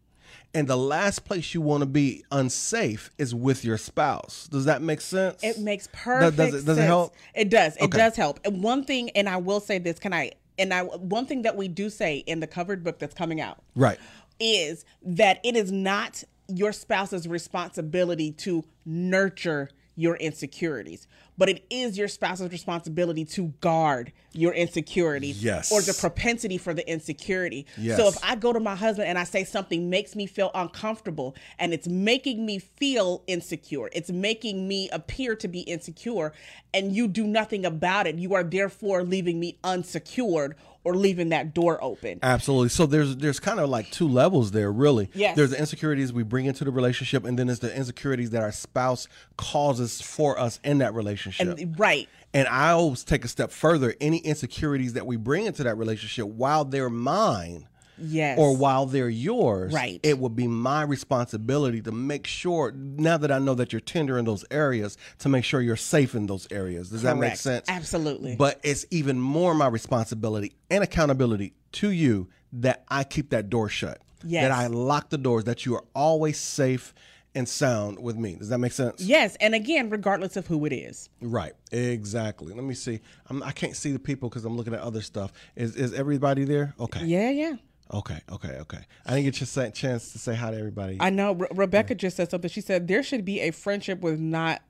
And 0.55 0.67
the 0.67 0.77
last 0.77 1.25
place 1.25 1.53
you 1.53 1.61
want 1.61 1.81
to 1.81 1.85
be 1.85 2.23
unsafe 2.31 3.11
is 3.17 3.35
with 3.35 3.65
your 3.65 3.77
spouse. 3.77 4.47
Does 4.47 4.65
that 4.65 4.81
make 4.81 5.01
sense? 5.01 5.43
It 5.43 5.59
makes 5.59 5.87
Does- 5.87 6.01
perfect 6.01 6.37
does 6.37 6.53
it- 6.53 6.65
does 6.65 6.77
it 6.77 6.83
help? 6.83 7.13
It 7.33 7.49
does. 7.49 7.75
It 7.75 7.83
Okay. 7.83 7.97
does 7.97 8.15
help. 8.15 8.39
And 8.45 8.63
one 8.63 8.85
thing, 8.85 9.09
and 9.11 9.27
I 9.27 9.37
will 9.37 9.59
say 9.59 9.77
this, 9.79 9.99
can 9.99 10.13
I? 10.13 10.31
And 10.57 10.73
I 10.73 10.83
one 10.83 11.25
thing 11.25 11.41
that 11.41 11.57
we 11.57 11.67
do 11.67 11.89
say 11.89 12.17
in 12.19 12.39
the 12.39 12.47
covered 12.47 12.83
book 12.83 12.97
that's 12.99 13.13
coming 13.13 13.41
out 13.41 13.61
right. 13.75 13.99
is 14.39 14.85
that 15.03 15.39
it 15.43 15.57
is 15.57 15.71
not 15.71 16.23
your 16.47 16.71
spouse's 16.71 17.27
responsibility 17.27 18.31
to 18.31 18.63
nurture 18.85 19.69
your 19.97 20.15
insecurities, 20.17 21.07
but 21.37 21.49
it 21.49 21.65
is 21.69 21.97
your 21.97 22.07
spouse's 22.07 22.51
responsibility 22.51 23.25
to 23.25 23.47
guard 23.61 24.11
your 24.33 24.53
insecurities 24.53 25.43
Yes. 25.43 25.71
or 25.71 25.81
the 25.81 25.93
propensity 25.93 26.57
for 26.57 26.73
the 26.73 26.87
insecurity. 26.89 27.65
Yes. 27.77 27.97
So 27.97 28.07
if 28.07 28.17
I 28.23 28.35
go 28.35 28.53
to 28.53 28.59
my 28.59 28.75
husband 28.75 29.07
and 29.07 29.17
I 29.17 29.23
say 29.23 29.43
something 29.43 29.89
makes 29.89 30.15
me 30.15 30.25
feel 30.27 30.51
uncomfortable 30.53 31.35
and 31.59 31.73
it's 31.73 31.87
making 31.87 32.45
me 32.45 32.59
feel 32.59 33.23
insecure, 33.27 33.89
it's 33.93 34.09
making 34.11 34.67
me 34.67 34.89
appear 34.91 35.35
to 35.35 35.47
be 35.47 35.61
insecure, 35.61 36.33
and 36.73 36.93
you 36.95 37.07
do 37.07 37.25
nothing 37.25 37.65
about 37.65 38.07
it, 38.07 38.15
you 38.15 38.33
are 38.33 38.43
therefore 38.43 39.03
leaving 39.03 39.39
me 39.39 39.57
unsecured 39.63 40.55
or 40.85 40.95
leaving 40.95 41.29
that 41.29 41.53
door 41.53 41.83
open. 41.83 42.19
Absolutely. 42.23 42.69
So 42.69 42.85
there's 42.85 43.17
there's 43.17 43.39
kind 43.39 43.59
of 43.59 43.69
like 43.69 43.91
two 43.91 44.07
levels 44.07 44.51
there, 44.51 44.71
really. 44.71 45.09
Yes. 45.13 45.35
There's 45.35 45.49
the 45.49 45.59
insecurities 45.59 46.13
we 46.13 46.23
bring 46.23 46.45
into 46.45 46.63
the 46.63 46.71
relationship, 46.71 47.25
and 47.25 47.37
then 47.37 47.47
there's 47.47 47.59
the 47.59 47.75
insecurities 47.75 48.29
that 48.29 48.43
our 48.43 48.51
spouse 48.51 49.07
causes 49.35 50.01
for 50.01 50.39
us 50.39 50.59
in 50.63 50.77
that 50.77 50.93
relationship. 50.93 51.57
And, 51.59 51.77
Right. 51.77 52.07
And 52.33 52.47
I 52.47 52.71
always 52.71 53.03
take 53.03 53.23
a 53.23 53.29
step 53.29 53.51
further. 53.51 53.95
Any 53.99 54.17
insecurities 54.17 54.93
that 54.93 55.07
we 55.07 55.15
bring 55.15 55.45
into 55.45 55.63
that 55.63 55.77
relationship, 55.77 56.27
while 56.27 56.65
they're 56.65 56.89
mine, 56.89 57.67
Yes. 57.97 58.37
or 58.39 58.55
while 58.55 58.85
they're 58.85 59.09
yours, 59.09 59.73
Right. 59.73 59.99
it 60.03 60.19
would 60.19 60.35
be 60.35 60.47
my 60.47 60.81
responsibility 60.83 61.81
to 61.81 61.91
make 61.91 62.27
sure, 62.27 62.71
now 62.71 63.17
that 63.17 63.31
I 63.31 63.39
know 63.39 63.53
that 63.55 63.71
you're 63.73 63.79
tender 63.79 64.17
in 64.17 64.25
those 64.25 64.43
areas, 64.51 64.97
to 65.19 65.29
make 65.29 65.43
sure 65.43 65.61
you're 65.61 65.75
safe 65.75 66.15
in 66.15 66.27
those 66.27 66.47
areas. 66.51 66.89
Does 66.89 67.03
that 67.03 67.17
make 67.17 67.35
sense? 67.37 67.65
Absolutely. 67.69 68.35
But 68.35 68.59
it's 68.63 68.85
even 68.91 69.19
more 69.19 69.53
my 69.53 69.67
responsibility 69.67 70.55
and 70.69 70.83
accountability 70.83 71.53
to 71.73 71.89
you 71.89 72.27
that 72.53 72.83
I 72.87 73.03
keep 73.03 73.29
that 73.31 73.49
door 73.49 73.69
shut. 73.69 74.01
Yes. 74.23 74.43
That 74.43 74.51
I 74.51 74.67
lock 74.67 75.09
the 75.09 75.17
doors, 75.17 75.43
that 75.43 75.65
you 75.65 75.75
are 75.75 75.83
always 75.93 76.37
safe 76.39 76.93
and 77.35 77.47
sound 77.49 77.99
with 77.99 78.15
me. 78.15 78.35
Does 78.35 78.47
that 78.49 78.59
make 78.59 78.71
sense? 78.71 79.01
Yes, 79.01 79.35
and 79.41 79.53
again, 79.53 79.89
regardless 79.89 80.37
of 80.37 80.47
who 80.47 80.65
it 80.65 80.71
is. 80.71 81.09
Right. 81.21 81.51
Exactly. 81.71 82.53
Let 82.53 82.63
me 82.63 82.73
see. 82.73 83.01
I'm, 83.29 83.43
I 83.43 83.51
can't 83.51 83.75
see 83.75 83.91
the 83.91 83.99
people 83.99 84.29
because 84.29 84.45
I'm 84.45 84.55
looking 84.55 84.73
at 84.73 84.79
other 84.79 85.01
stuff. 85.01 85.33
Is 85.55 85.75
is 85.75 85.93
everybody 85.93 86.45
there? 86.45 86.73
Okay. 86.79 87.03
Yeah, 87.05 87.29
yeah. 87.29 87.55
Okay. 87.93 88.19
Okay. 88.31 88.57
Okay. 88.61 88.79
I 89.05 89.11
didn't 89.11 89.25
get 89.25 89.55
your 89.55 89.71
chance 89.71 90.11
to 90.11 90.19
say 90.19 90.35
hi 90.35 90.51
to 90.51 90.57
everybody. 90.57 90.97
I 90.99 91.09
know 91.09 91.33
Re- 91.33 91.47
Rebecca 91.53 91.95
just 91.95 92.17
said 92.17 92.31
something. 92.31 92.49
She 92.49 92.61
said 92.61 92.87
there 92.87 93.03
should 93.03 93.25
be 93.25 93.41
a 93.41 93.51
friendship 93.51 94.01
with 94.01 94.19
not 94.19 94.61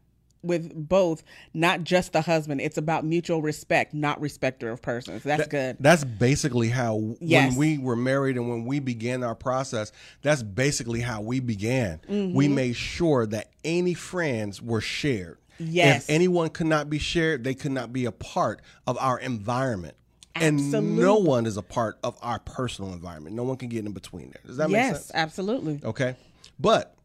with 0.46 0.72
both, 0.76 1.24
not 1.54 1.84
just 1.84 2.14
the 2.14 2.22
husband. 2.22 2.62
It's 2.62 2.78
about 2.78 3.04
mutual 3.04 3.42
respect, 3.42 3.94
not 3.94 4.22
respecter 4.22 4.70
of 4.70 4.82
persons. 4.82 5.24
That's 5.24 5.48
good. 5.48 5.78
That's 5.80 6.04
basically 6.04 6.70
how 6.70 7.16
Yes. 7.20 7.52
when 7.52 7.58
we 7.58 7.78
were 7.78 7.96
married 7.96 8.38
and 8.38 8.48
when 8.50 8.66
we 8.66 8.80
began 8.80 9.24
our 9.24 9.36
process, 9.36 9.92
that's 10.22 10.44
basically 10.44 11.02
how 11.02 11.22
we 11.22 11.40
began. 11.40 12.00
Mm-hmm. 12.10 12.36
We 12.36 12.48
made 12.48 12.76
sure 12.76 13.26
that 13.28 13.50
any 13.64 13.94
friends 13.94 14.62
were 14.62 14.82
shared. 14.82 15.40
Yes. 15.58 16.04
If 16.04 16.10
anyone 16.10 16.50
could 16.50 16.68
not 16.68 16.90
be 16.90 17.00
shared, 17.00 17.44
they 17.44 17.54
could 17.56 17.72
not 17.72 17.92
be 17.92 18.06
a 18.06 18.12
part 18.12 18.62
of 18.86 18.98
our 19.00 19.18
environment. 19.20 19.96
And 20.36 20.72
no 20.98 21.16
one 21.16 21.46
is 21.46 21.56
a 21.58 21.62
part 21.62 21.98
of 22.04 22.18
our 22.22 22.40
personal 22.40 22.92
environment. 22.94 23.36
No 23.36 23.44
one 23.44 23.56
can 23.58 23.70
get 23.70 23.86
in 23.86 23.94
between 23.94 24.32
there. 24.32 24.42
Does 24.46 24.58
that 24.58 24.70
make 24.70 24.84
sense? 24.84 24.98
yes, 24.98 25.12
absolutely. 25.14 25.80
Okay. 25.84 26.16
But 26.60 26.96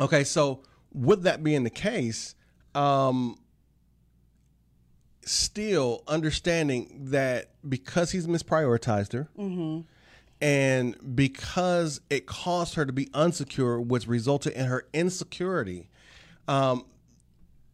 okay, 0.00 0.24
so 0.24 0.62
with 0.92 1.24
that 1.24 1.42
being 1.42 1.64
the 1.64 1.70
case, 1.70 2.34
um 2.74 3.36
still 5.22 6.02
understanding 6.06 7.06
that 7.10 7.50
because 7.68 8.12
he's 8.12 8.26
misprioritized 8.28 9.12
her 9.12 9.28
and 10.40 11.16
because 11.16 12.00
it 12.10 12.26
caused 12.26 12.74
her 12.74 12.86
to 12.86 12.92
be 12.92 13.06
unsecure, 13.06 13.84
which 13.84 14.06
resulted 14.06 14.52
in 14.52 14.66
her 14.66 14.86
insecurity, 14.92 15.88
um, 16.46 16.84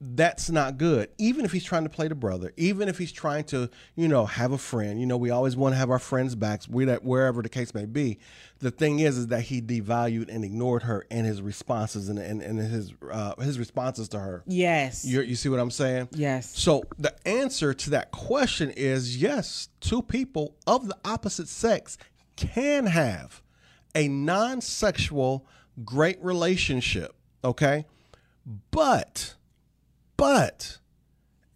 that's 0.04 0.50
not 0.50 0.78
good. 0.78 1.10
Even 1.16 1.44
if 1.44 1.52
he's 1.52 1.62
trying 1.62 1.84
to 1.84 1.88
play 1.88 2.08
the 2.08 2.16
brother, 2.16 2.52
even 2.56 2.88
if 2.88 2.98
he's 2.98 3.12
trying 3.12 3.44
to, 3.44 3.70
you 3.94 4.08
know, 4.08 4.26
have 4.26 4.50
a 4.50 4.58
friend, 4.58 5.00
you 5.00 5.06
know, 5.06 5.16
we 5.16 5.30
always 5.30 5.56
want 5.56 5.74
to 5.74 5.78
have 5.78 5.90
our 5.90 6.00
friends' 6.00 6.34
backs, 6.34 6.68
we 6.68 6.84
that 6.86 7.04
wherever 7.04 7.40
the 7.40 7.48
case 7.48 7.72
may 7.72 7.86
be. 7.86 8.18
The 8.58 8.72
thing 8.72 8.98
is, 8.98 9.16
is 9.16 9.28
that 9.28 9.42
he 9.42 9.62
devalued 9.62 10.28
and 10.28 10.44
ignored 10.44 10.82
her 10.82 11.06
and 11.08 11.24
his 11.24 11.40
responses 11.40 12.08
and 12.08 12.18
and, 12.18 12.42
and 12.42 12.58
his 12.58 12.92
uh, 13.10 13.36
his 13.36 13.60
responses 13.60 14.08
to 14.08 14.18
her. 14.18 14.42
Yes. 14.46 15.04
you 15.04 15.22
you 15.22 15.36
see 15.36 15.48
what 15.48 15.60
I'm 15.60 15.70
saying? 15.70 16.08
Yes. 16.10 16.58
So 16.58 16.82
the 16.98 17.14
answer 17.26 17.72
to 17.72 17.90
that 17.90 18.10
question 18.10 18.70
is 18.70 19.22
yes. 19.22 19.68
Two 19.80 20.02
people 20.02 20.56
of 20.66 20.88
the 20.88 20.96
opposite 21.04 21.48
sex 21.48 21.96
can 22.34 22.86
have 22.86 23.40
a 23.94 24.08
non-sexual 24.08 25.46
great 25.84 26.22
relationship. 26.22 27.14
Okay, 27.44 27.86
but 28.72 29.34
but 30.16 30.78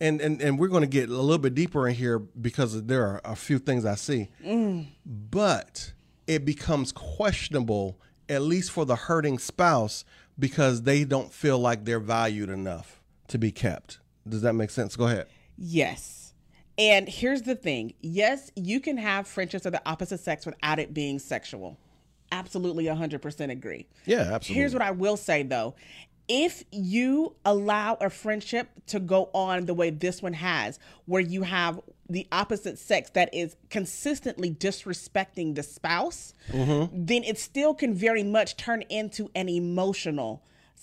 and 0.00 0.20
and, 0.20 0.40
and 0.40 0.58
we're 0.58 0.68
going 0.68 0.82
to 0.82 0.88
get 0.88 1.08
a 1.08 1.12
little 1.12 1.38
bit 1.38 1.54
deeper 1.54 1.88
in 1.88 1.94
here 1.94 2.18
because 2.18 2.84
there 2.84 3.04
are 3.04 3.20
a 3.25 3.36
few 3.36 3.58
things 3.58 3.84
I 3.84 3.94
see. 3.94 4.28
Mm. 4.44 4.88
But 5.04 5.92
it 6.26 6.44
becomes 6.44 6.92
questionable, 6.92 7.98
at 8.28 8.42
least 8.42 8.70
for 8.70 8.84
the 8.84 8.96
hurting 8.96 9.38
spouse, 9.38 10.04
because 10.38 10.82
they 10.82 11.04
don't 11.04 11.32
feel 11.32 11.58
like 11.58 11.84
they're 11.84 12.00
valued 12.00 12.50
enough 12.50 13.00
to 13.28 13.38
be 13.38 13.50
kept. 13.50 14.00
Does 14.28 14.42
that 14.42 14.54
make 14.54 14.70
sense? 14.70 14.96
Go 14.96 15.06
ahead. 15.06 15.26
Yes. 15.56 16.34
And 16.78 17.08
here's 17.08 17.42
the 17.42 17.54
thing 17.54 17.94
yes, 18.02 18.50
you 18.54 18.80
can 18.80 18.98
have 18.98 19.26
friendships 19.26 19.66
of 19.66 19.72
the 19.72 19.82
opposite 19.86 20.20
sex 20.20 20.44
without 20.44 20.78
it 20.78 20.92
being 20.92 21.18
sexual. 21.18 21.78
Absolutely 22.32 22.84
100% 22.84 23.50
agree. 23.50 23.86
Yeah, 24.04 24.18
absolutely. 24.32 24.54
Here's 24.54 24.72
what 24.72 24.82
I 24.82 24.90
will 24.90 25.16
say 25.16 25.42
though. 25.42 25.75
If 26.28 26.64
you 26.71 27.35
allow 27.45 27.97
a 28.00 28.11
friendship 28.11 28.68
to 28.88 29.00
go 29.00 29.30
on 29.33 29.66
the 29.66 29.75
way 29.75 29.90
this 29.90 30.23
one 30.23 30.33
has, 30.35 30.78
where 31.06 31.21
you 31.21 31.42
have 31.42 31.80
the 32.09 32.26
opposite 32.30 32.78
sex 32.78 33.11
that 33.11 33.33
is 33.35 33.56
consistently 33.71 34.50
disrespecting 34.50 35.54
the 35.54 35.62
spouse, 35.62 36.35
mm-hmm. 36.50 37.04
then 37.04 37.25
it 37.25 37.38
still 37.38 37.75
can 37.75 37.95
very 37.95 38.23
much 38.23 38.56
turn 38.56 38.83
into 38.83 39.30
an 39.35 39.49
emotional 39.49 40.42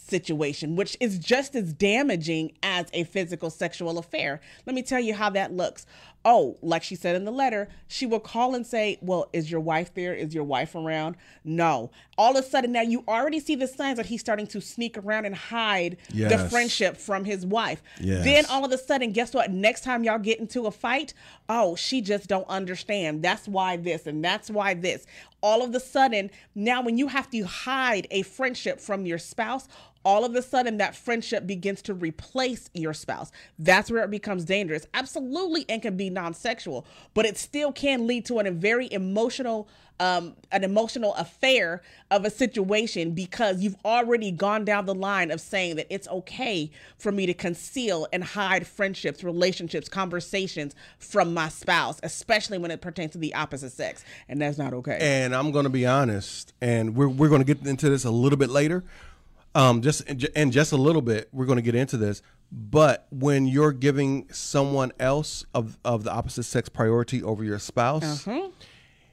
situation, 0.09 0.75
which 0.75 0.97
is 0.99 1.17
just 1.17 1.55
as 1.55 1.73
damaging 1.73 2.53
as 2.61 2.87
a 2.93 3.03
physical 3.05 3.49
sexual 3.49 3.97
affair. 3.97 4.41
Let 4.65 4.75
me 4.75 4.83
tell 4.83 4.99
you 4.99 5.13
how 5.13 5.29
that 5.31 5.53
looks. 5.53 5.85
Oh, 6.25 6.57
like 6.61 6.83
she 6.83 6.95
said 6.95 7.17
in 7.17 7.25
the 7.25 7.31
letter, 7.31 7.67
she 7.87 8.05
will 8.05 8.19
call 8.19 8.55
and 8.55 8.65
say, 8.65 8.97
Well, 9.01 9.29
is 9.33 9.51
your 9.51 9.59
wife 9.59 9.93
there? 9.93 10.13
Is 10.13 10.33
your 10.33 10.45
wife 10.45 10.73
around? 10.73 11.17
No. 11.43 11.91
All 12.17 12.37
of 12.37 12.45
a 12.45 12.47
sudden, 12.47 12.71
now 12.71 12.81
you 12.81 13.03
already 13.07 13.39
see 13.41 13.55
the 13.55 13.67
signs 13.67 13.97
that 13.97 14.05
he's 14.05 14.21
starting 14.21 14.47
to 14.47 14.61
sneak 14.61 14.97
around 14.97 15.25
and 15.25 15.35
hide 15.35 15.97
the 16.13 16.47
friendship 16.49 16.95
from 16.95 17.25
his 17.25 17.45
wife. 17.45 17.83
Yes. 17.99 18.23
Then 18.23 18.45
all 18.45 18.63
of 18.63 18.71
a 18.71 18.77
sudden, 18.77 19.11
guess 19.11 19.33
what? 19.33 19.51
Next 19.51 19.83
time 19.83 20.03
y'all 20.03 20.19
get 20.19 20.39
into 20.39 20.65
a 20.65 20.71
fight, 20.71 21.13
oh, 21.49 21.75
she 21.75 21.99
just 21.99 22.29
don't 22.29 22.47
understand. 22.47 23.21
That's 23.21 23.47
why 23.47 23.75
this 23.77 24.07
and 24.07 24.23
that's 24.23 24.49
why 24.49 24.75
this. 24.75 25.05
All 25.41 25.61
of 25.61 25.75
a 25.75 25.79
sudden, 25.79 26.31
now 26.55 26.81
when 26.81 26.97
you 26.97 27.07
have 27.07 27.29
to 27.31 27.41
hide 27.41 28.07
a 28.11 28.21
friendship 28.21 28.79
from 28.79 29.05
your 29.05 29.17
spouse, 29.17 29.67
all 30.05 30.25
of 30.25 30.35
a 30.35 30.41
sudden 30.41 30.77
that 30.77 30.95
friendship 30.95 31.47
begins 31.47 31.81
to 31.83 31.93
replace 31.93 32.69
your 32.73 32.93
spouse. 32.93 33.31
That's 33.57 33.89
where 33.89 34.03
it 34.03 34.11
becomes 34.11 34.45
dangerous. 34.45 34.85
Absolutely, 34.93 35.65
and 35.69 35.81
can 35.81 35.97
be 35.97 36.09
non-sexual, 36.09 36.85
but 37.13 37.25
it 37.25 37.37
still 37.37 37.71
can 37.71 38.07
lead 38.07 38.25
to 38.25 38.39
a 38.39 38.51
very 38.51 38.91
emotional, 38.91 39.69
um, 39.99 40.35
an 40.51 40.63
emotional 40.63 41.13
affair 41.15 41.81
of 42.11 42.25
a 42.25 42.29
situation 42.29 43.11
because 43.11 43.61
you've 43.61 43.77
already 43.85 44.31
gone 44.31 44.65
down 44.65 44.85
the 44.85 44.95
line 44.95 45.31
of 45.31 45.39
saying 45.39 45.77
that 45.77 45.87
it's 45.89 46.07
okay 46.09 46.69
for 46.97 47.11
me 47.11 47.25
to 47.25 47.33
conceal 47.33 48.07
and 48.11 48.23
hide 48.23 48.67
friendships, 48.67 49.23
relationships, 49.23 49.87
conversations 49.87 50.75
from 50.99 51.33
my 51.33 51.47
spouse, 51.47 51.99
especially 52.03 52.57
when 52.57 52.71
it 52.71 52.81
pertains 52.81 53.11
to 53.11 53.17
the 53.17 53.33
opposite 53.33 53.71
sex, 53.71 54.03
and 54.27 54.41
that's 54.41 54.57
not 54.57 54.73
okay. 54.73 54.97
And 54.99 55.33
I'm 55.33 55.51
going 55.51 55.63
to 55.63 55.69
be 55.69 55.85
honest, 55.85 56.53
and 56.59 56.95
we're 56.95 57.07
we're 57.07 57.29
going 57.29 57.43
to 57.43 57.53
get 57.53 57.65
into 57.65 57.89
this 57.89 58.03
a 58.03 58.11
little 58.11 58.37
bit 58.37 58.49
later. 58.49 58.83
Um, 59.55 59.81
just 59.81 60.01
and 60.35 60.51
just 60.51 60.71
a 60.71 60.77
little 60.77 61.01
bit, 61.01 61.29
we're 61.31 61.45
going 61.45 61.57
to 61.57 61.61
get 61.63 61.75
into 61.75 61.97
this. 61.97 62.21
But 62.51 63.07
when 63.11 63.47
you're 63.47 63.71
giving 63.71 64.27
someone 64.31 64.91
else 64.99 65.45
of 65.53 65.77
of 65.85 66.03
the 66.03 66.11
opposite 66.11 66.43
sex 66.43 66.69
priority 66.69 67.21
over 67.23 67.43
your 67.43 67.59
spouse, 67.59 68.27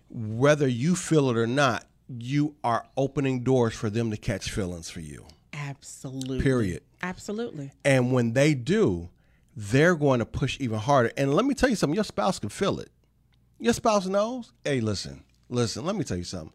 whether 0.08 0.66
you 0.66 0.96
feel 0.96 1.30
it 1.30 1.36
or 1.36 1.46
not, 1.46 1.86
you 2.08 2.54
are 2.64 2.86
opening 2.96 3.42
doors 3.44 3.74
for 3.74 3.90
them 3.90 4.10
to 4.10 4.16
catch 4.16 4.50
feelings 4.50 4.90
for 4.90 5.00
you. 5.00 5.26
Absolutely. 5.52 6.42
Period. 6.42 6.82
Absolutely. 7.02 7.72
And 7.84 8.12
when 8.12 8.32
they 8.32 8.54
do, 8.54 9.10
they're 9.56 9.94
going 9.94 10.18
to 10.18 10.26
push 10.26 10.58
even 10.60 10.78
harder. 10.78 11.12
And 11.16 11.34
let 11.34 11.44
me 11.44 11.54
tell 11.54 11.68
you 11.68 11.76
something, 11.76 11.94
your 11.94 12.04
spouse 12.04 12.38
can 12.38 12.48
feel 12.48 12.80
it. 12.80 12.90
Your 13.58 13.72
spouse 13.74 14.06
knows, 14.06 14.52
hey, 14.64 14.80
listen, 14.80 15.22
listen, 15.48 15.84
let 15.84 15.96
me 15.96 16.04
tell 16.04 16.16
you 16.16 16.24
something. 16.24 16.52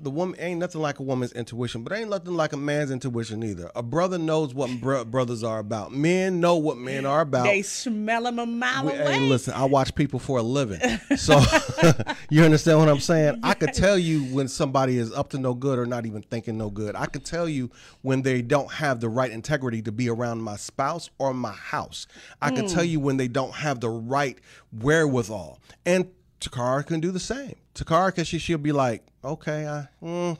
The 0.00 0.10
woman 0.10 0.38
ain't 0.38 0.60
nothing 0.60 0.80
like 0.80 0.98
a 0.98 1.02
woman's 1.02 1.32
intuition, 1.32 1.82
but 1.82 1.92
ain't 1.92 2.10
nothing 2.10 2.34
like 2.34 2.52
a 2.52 2.56
man's 2.56 2.90
intuition 2.90 3.42
either. 3.42 3.70
A 3.74 3.82
brother 3.82 4.18
knows 4.18 4.54
what 4.54 4.70
bro- 4.80 5.04
brothers 5.04 5.42
are 5.42 5.58
about. 5.58 5.92
Men 5.92 6.40
know 6.40 6.56
what 6.56 6.76
men 6.76 7.04
are 7.04 7.22
about. 7.22 7.44
They 7.44 7.62
smell 7.62 8.24
them 8.24 8.38
a 8.38 8.46
mile 8.46 8.86
We- 8.86 8.92
away. 8.92 9.12
Hey, 9.14 9.20
listen, 9.20 9.54
I 9.54 9.64
watch 9.64 9.94
people 9.94 10.18
for 10.18 10.38
a 10.38 10.42
living. 10.42 10.80
So 11.18 11.40
you 12.30 12.44
understand 12.44 12.78
what 12.78 12.88
I'm 12.88 13.00
saying? 13.00 13.40
I 13.42 13.54
could 13.54 13.74
tell 13.74 13.98
you 13.98 14.22
when 14.34 14.46
somebody 14.46 14.98
is 14.98 15.12
up 15.12 15.30
to 15.30 15.38
no 15.38 15.52
good 15.52 15.78
or 15.78 15.84
not 15.84 16.06
even 16.06 16.22
thinking 16.22 16.56
no 16.56 16.70
good. 16.70 16.94
I 16.94 17.06
could 17.06 17.24
tell 17.24 17.48
you 17.48 17.70
when 18.02 18.22
they 18.22 18.40
don't 18.40 18.70
have 18.70 19.00
the 19.00 19.08
right 19.08 19.30
integrity 19.30 19.82
to 19.82 19.92
be 19.92 20.08
around 20.08 20.42
my 20.42 20.56
spouse 20.56 21.10
or 21.18 21.34
my 21.34 21.52
house. 21.52 22.06
I 22.40 22.50
could 22.50 22.68
tell 22.68 22.84
hmm. 22.84 22.90
you 22.90 23.00
when 23.00 23.16
they 23.16 23.26
don't 23.26 23.54
have 23.54 23.80
the 23.80 23.90
right 23.90 24.38
wherewithal. 24.72 25.60
And 25.84 26.08
Takara 26.40 26.86
can 26.86 27.00
do 27.00 27.10
the 27.10 27.20
same. 27.20 27.56
Takara, 27.78 28.14
cause 28.14 28.28
she 28.28 28.38
she'll 28.38 28.58
be 28.58 28.72
like, 28.72 29.04
okay, 29.24 29.66
I, 29.66 29.88
mm, 30.02 30.38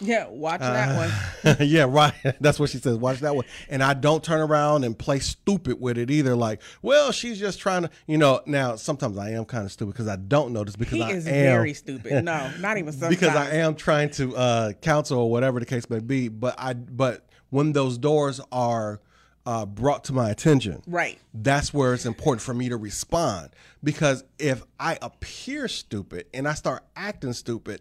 yeah, 0.00 0.26
watch 0.28 0.60
Uh, 0.60 0.72
that 0.72 0.96
one. 1.44 1.56
yeah, 1.68 1.86
right. 1.88 2.12
That's 2.40 2.58
what 2.58 2.70
she 2.70 2.78
says. 2.78 2.96
Watch 2.96 3.20
that 3.20 3.36
one. 3.36 3.44
And 3.68 3.82
I 3.82 3.94
don't 3.94 4.22
turn 4.22 4.40
around 4.40 4.84
and 4.84 4.98
play 4.98 5.20
stupid 5.20 5.80
with 5.80 5.96
it 5.96 6.10
either. 6.10 6.34
Like, 6.34 6.60
well, 6.82 7.12
she's 7.12 7.38
just 7.38 7.60
trying 7.60 7.82
to, 7.82 7.90
you 8.06 8.18
know. 8.18 8.40
Now, 8.46 8.74
sometimes 8.76 9.16
I 9.16 9.30
am 9.30 9.44
kind 9.44 9.64
of 9.64 9.70
stupid 9.70 9.92
because 9.92 10.08
I 10.08 10.16
don't 10.16 10.52
notice 10.52 10.74
because 10.74 10.94
He 10.94 11.02
I 11.02 11.10
is 11.10 11.26
am 11.26 11.32
very 11.32 11.74
stupid. 11.74 12.24
No, 12.24 12.50
not 12.58 12.78
even 12.78 12.92
sometimes. 12.92 13.14
because 13.20 13.36
I 13.36 13.56
am 13.56 13.76
trying 13.76 14.10
to 14.10 14.36
uh, 14.36 14.72
counsel 14.72 15.18
or 15.20 15.30
whatever 15.30 15.60
the 15.60 15.66
case 15.66 15.88
may 15.88 16.00
be. 16.00 16.28
But 16.28 16.56
I, 16.58 16.74
but 16.74 17.28
when 17.50 17.72
those 17.72 17.96
doors 17.98 18.40
are 18.50 19.00
uh, 19.46 19.66
brought 19.66 20.04
to 20.04 20.12
my 20.12 20.30
attention, 20.30 20.82
Right. 20.86 21.18
that's 21.34 21.74
where 21.74 21.94
it's 21.94 22.06
important 22.06 22.42
for 22.42 22.54
me 22.54 22.68
to 22.68 22.76
respond 22.76 23.50
because 23.82 24.22
if 24.38 24.62
I 24.78 24.98
appear 25.02 25.66
stupid 25.68 26.26
and 26.32 26.46
I 26.46 26.54
start 26.54 26.84
acting 26.96 27.32
stupid, 27.32 27.80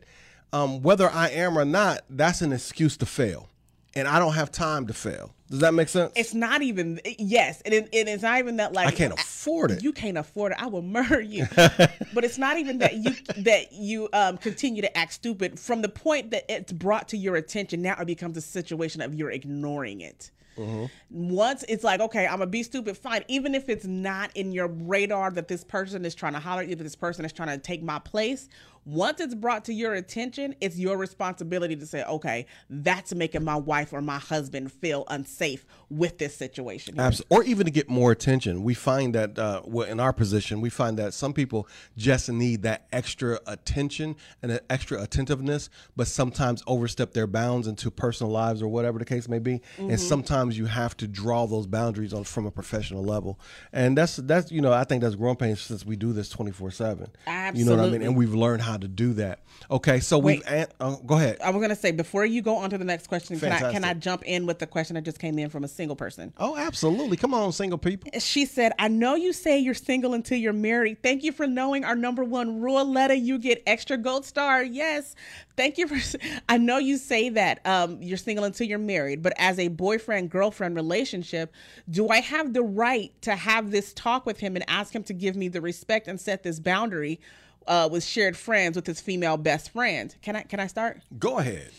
um, 0.53 0.82
whether 0.82 1.10
I 1.10 1.30
am 1.30 1.58
or 1.58 1.65
not, 1.65 2.01
that's 2.10 2.41
an 2.41 2.51
excuse 2.51 2.98
to 2.98 3.06
fail, 3.06 3.48
and 3.96 4.08
I 4.08 4.20
don't 4.20 4.34
have 4.34 4.51
time 4.51 4.88
to 4.88 4.94
fail. 4.94 5.34
Does 5.50 5.60
that 5.60 5.74
make 5.74 5.89
sense? 5.89 6.13
It's 6.15 6.34
not 6.34 6.62
even 6.62 7.00
yes, 7.20 7.62
and 7.65 7.74
it, 7.74 7.89
it 7.91 8.08
is 8.08 8.22
not 8.22 8.39
even 8.39 8.56
that 8.58 8.72
like 8.74 8.88
I 8.88 8.91
can't 8.91 9.13
afford 9.13 9.72
it. 9.72 9.84
You 9.84 9.91
can't 9.91 10.18
afford 10.18 10.53
it. 10.53 10.58
I 10.62 10.68
will 10.68 10.82
murder 10.98 11.20
you. 11.22 11.46
but 11.56 12.24
it's 12.24 12.38
not 12.38 12.58
even 12.58 12.77
that 12.80 12.96
you 12.96 13.12
that 13.44 13.74
you 13.74 14.08
um, 14.13 14.38
continue 14.38 14.82
to 14.82 14.98
act 14.98 15.13
stupid. 15.13 15.60
From 15.60 15.82
the 15.82 15.89
point 15.89 16.32
that 16.32 16.46
it's 16.50 16.72
brought 16.72 17.10
to 17.10 17.18
your 17.18 17.36
attention, 17.36 17.82
now 17.82 17.96
it 18.00 18.06
becomes 18.08 18.38
a 18.38 18.41
situation 18.41 19.01
of 19.01 19.13
you're 19.13 19.32
ignoring 19.32 20.00
it. 20.01 20.32
Mm-hmm. 20.62 21.30
Once 21.30 21.63
it's 21.68 21.84
like, 21.84 22.00
okay, 22.00 22.25
I'm 22.25 22.39
gonna 22.39 22.48
be 22.48 22.63
stupid, 22.63 22.98
fine. 22.98 23.24
Even 23.27 23.56
if 23.56 23.70
it's 23.70 23.86
not 23.86 24.36
in 24.36 24.51
your 24.51 24.68
radar 24.68 25.32
that 25.32 25.48
this 25.48 25.63
person 25.63 26.06
is 26.06 26.15
trying 26.15 26.34
to 26.34 26.39
holler 26.39 26.62
at 26.62 26.68
you, 26.68 26.75
that 26.75 26.84
this 26.84 26.96
person 26.96 27.25
is 27.25 27.34
trying 27.34 27.50
to 27.50 27.58
take 27.58 27.84
my 27.84 28.00
place. 28.00 28.48
Once 28.86 29.20
it's 29.20 29.36
brought 29.36 29.66
to 29.66 29.74
your 29.74 29.94
attention, 29.94 30.56
it's 30.60 30.78
your 30.78 30.98
responsibility 30.98 31.76
to 31.76 31.86
say, 31.86 32.04
okay, 32.06 32.46
that's 32.70 33.14
making 33.14 33.44
my 33.44 33.56
wife 33.56 33.94
or 33.94 34.02
my 34.02 34.18
husband 34.18 34.72
feel 34.72 35.04
unsafe 35.10 35.66
with 35.90 36.18
this 36.18 36.36
situation. 36.36 36.96
here. 36.96 37.04
Absolutely. 37.04 37.38
Or 37.38 37.44
even 37.44 37.66
to 37.66 37.72
get 37.72 37.90
more 37.90 38.12
attention. 38.12 38.64
We 38.64 38.74
find 38.74 39.14
that 39.14 39.38
uh, 39.38 39.62
well, 39.66 39.88
in 39.88 40.00
our 40.00 40.14
position, 40.14 40.62
we 40.62 40.70
find 40.70 40.98
that 40.98 41.14
some 41.14 41.34
people 41.34 41.68
just 41.96 42.30
need 42.30 42.64
that 42.64 42.88
extra 42.92 43.40
attention 43.46 44.16
and 44.42 44.52
that 44.52 44.66
extra 44.70 45.02
attentiveness, 45.02 45.70
but 45.96 46.08
sometimes 46.08 46.64
overstep 46.66 47.14
their 47.14 47.28
bounds 47.28 47.68
into 47.68 47.92
personal 47.92 48.32
lives 48.32 48.62
or 48.62 48.68
whatever 48.68 48.98
the 48.98 49.06
case 49.06 49.28
may 49.28 49.40
be. 49.40 49.62
And 49.78 50.00
sometimes 50.00 50.58
you 50.58 50.66
have 50.66 50.98
to 50.98 51.08
draw 51.08 51.46
those 51.46 51.68
boundaries 51.68 52.14
on 52.14 52.24
from 52.24 52.46
a 52.46 52.52
professional 52.52 53.04
level. 53.04 53.40
And 53.74 53.98
that's 53.98 54.16
that's 54.16 54.52
you 54.52 54.62
know 54.62 54.74
I 54.74 54.86
think 54.86 55.04
that's 55.04 55.16
growing 55.16 55.36
pains 55.36 55.62
since 55.62 55.86
we 55.86 55.96
do 55.96 56.14
this 56.14 56.30
twenty 56.30 56.52
four 56.52 56.72
seven. 56.72 57.08
Absolutely. 57.28 57.60
You 57.60 57.66
know 57.66 57.82
what 57.82 57.90
I 57.90 57.92
mean? 57.92 58.02
And 58.02 58.18
we've 58.18 58.34
learned 58.34 58.62
how 58.62 58.71
to 58.78 58.88
do 58.88 59.13
that. 59.13 59.40
Okay, 59.70 60.00
so 60.00 60.18
we've 60.18 60.42
an- 60.48 60.68
uh, 60.80 60.96
go 61.06 61.16
ahead. 61.16 61.38
I 61.44 61.50
was 61.50 61.62
gonna 61.62 61.75
say 61.75 61.92
before 61.92 62.25
you 62.25 62.42
go 62.42 62.56
on 62.56 62.70
to 62.72 62.78
the 62.78 62.86
next 62.86 63.08
question, 63.08 63.40
can 63.40 63.51
I 63.51 63.72
can 63.72 63.84
I 63.84 63.94
jump 63.94 64.24
in 64.25 64.46
with 64.46 64.60
the 64.60 64.68
question 64.68 64.96
that 64.96 65.04
just 65.04 65.20
came 65.20 65.38
in 65.38 65.50
from 65.50 65.63
a 65.63 65.68
single 65.68 65.96
person? 65.96 66.34
Oh, 66.38 66.58
absolutely. 66.58 67.18
Come 67.18 67.34
on, 67.34 67.51
single 67.51 67.78
people. 67.78 68.10
She 68.20 68.46
said, 68.46 68.72
I 68.80 68.88
know 68.88 69.16
you 69.16 69.34
say 69.34 69.60
you're 69.60 69.74
single 69.74 70.13
until 70.13 70.38
you're 70.38 70.54
married. 70.54 71.04
Thank 71.04 71.24
you 71.24 71.32
for 71.32 71.48
knowing 71.48 71.84
our 71.86 71.96
number 71.96 72.24
one 72.24 72.62
rule 72.62 72.86
letter. 72.86 73.13
You 73.13 73.38
get 73.38 73.62
extra 73.66 73.98
gold 73.98 74.25
star. 74.25 74.63
Yes. 74.63 75.16
Thank 75.58 75.78
you 75.78 75.88
for 75.88 76.18
I 76.50 76.58
know 76.58 76.78
you 76.78 76.98
say 76.98 77.30
that 77.30 77.66
um, 77.66 78.01
you're 78.01 78.18
single 78.18 78.46
until 78.46 78.68
you're 78.68 78.80
married, 78.80 79.22
but 79.22 79.34
as 79.38 79.60
a 79.60 79.68
boyfriend 79.68 80.30
girlfriend 80.30 80.75
relationship, 80.75 81.54
do 81.90 82.10
I 82.10 82.22
have 82.22 82.54
the 82.54 82.63
right 82.63 83.12
to 83.22 83.36
have 83.36 83.72
this 83.72 83.94
talk 83.94 84.25
with 84.25 84.40
him 84.40 84.56
and 84.56 84.66
ask 84.68 84.94
him 84.94 85.04
to 85.04 85.13
give 85.13 85.36
me 85.36 85.48
the 85.48 85.62
respect 85.62 86.08
and 86.08 86.20
set 86.20 86.44
this 86.44 86.60
boundary 86.60 87.20
uh, 87.68 87.89
with 87.91 88.03
shared 88.03 88.38
friends 88.38 88.76
with 88.76 88.88
his 88.88 89.02
female 89.02 89.38
best 89.38 89.71
friend? 89.71 90.15
Can 90.21 90.36
I 90.36 90.43
can 90.43 90.60
I 90.60 90.67
start? 90.67 91.02
Go 91.19 91.38
ahead. 91.38 91.71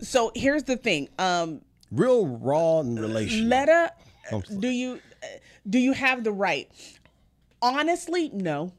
So 0.00 0.32
here's 0.34 0.64
the 0.64 0.76
thing. 0.76 1.08
Um, 1.18 1.60
Real 1.92 2.26
raw 2.26 2.80
and 2.80 2.98
relational. 2.98 3.48
Letta, 3.48 3.92
do 4.58 4.68
you 4.68 5.00
do 5.68 5.78
you 5.78 5.92
have 5.92 6.24
the 6.24 6.32
right? 6.32 6.70
Honestly, 7.62 8.30
no. 8.32 8.72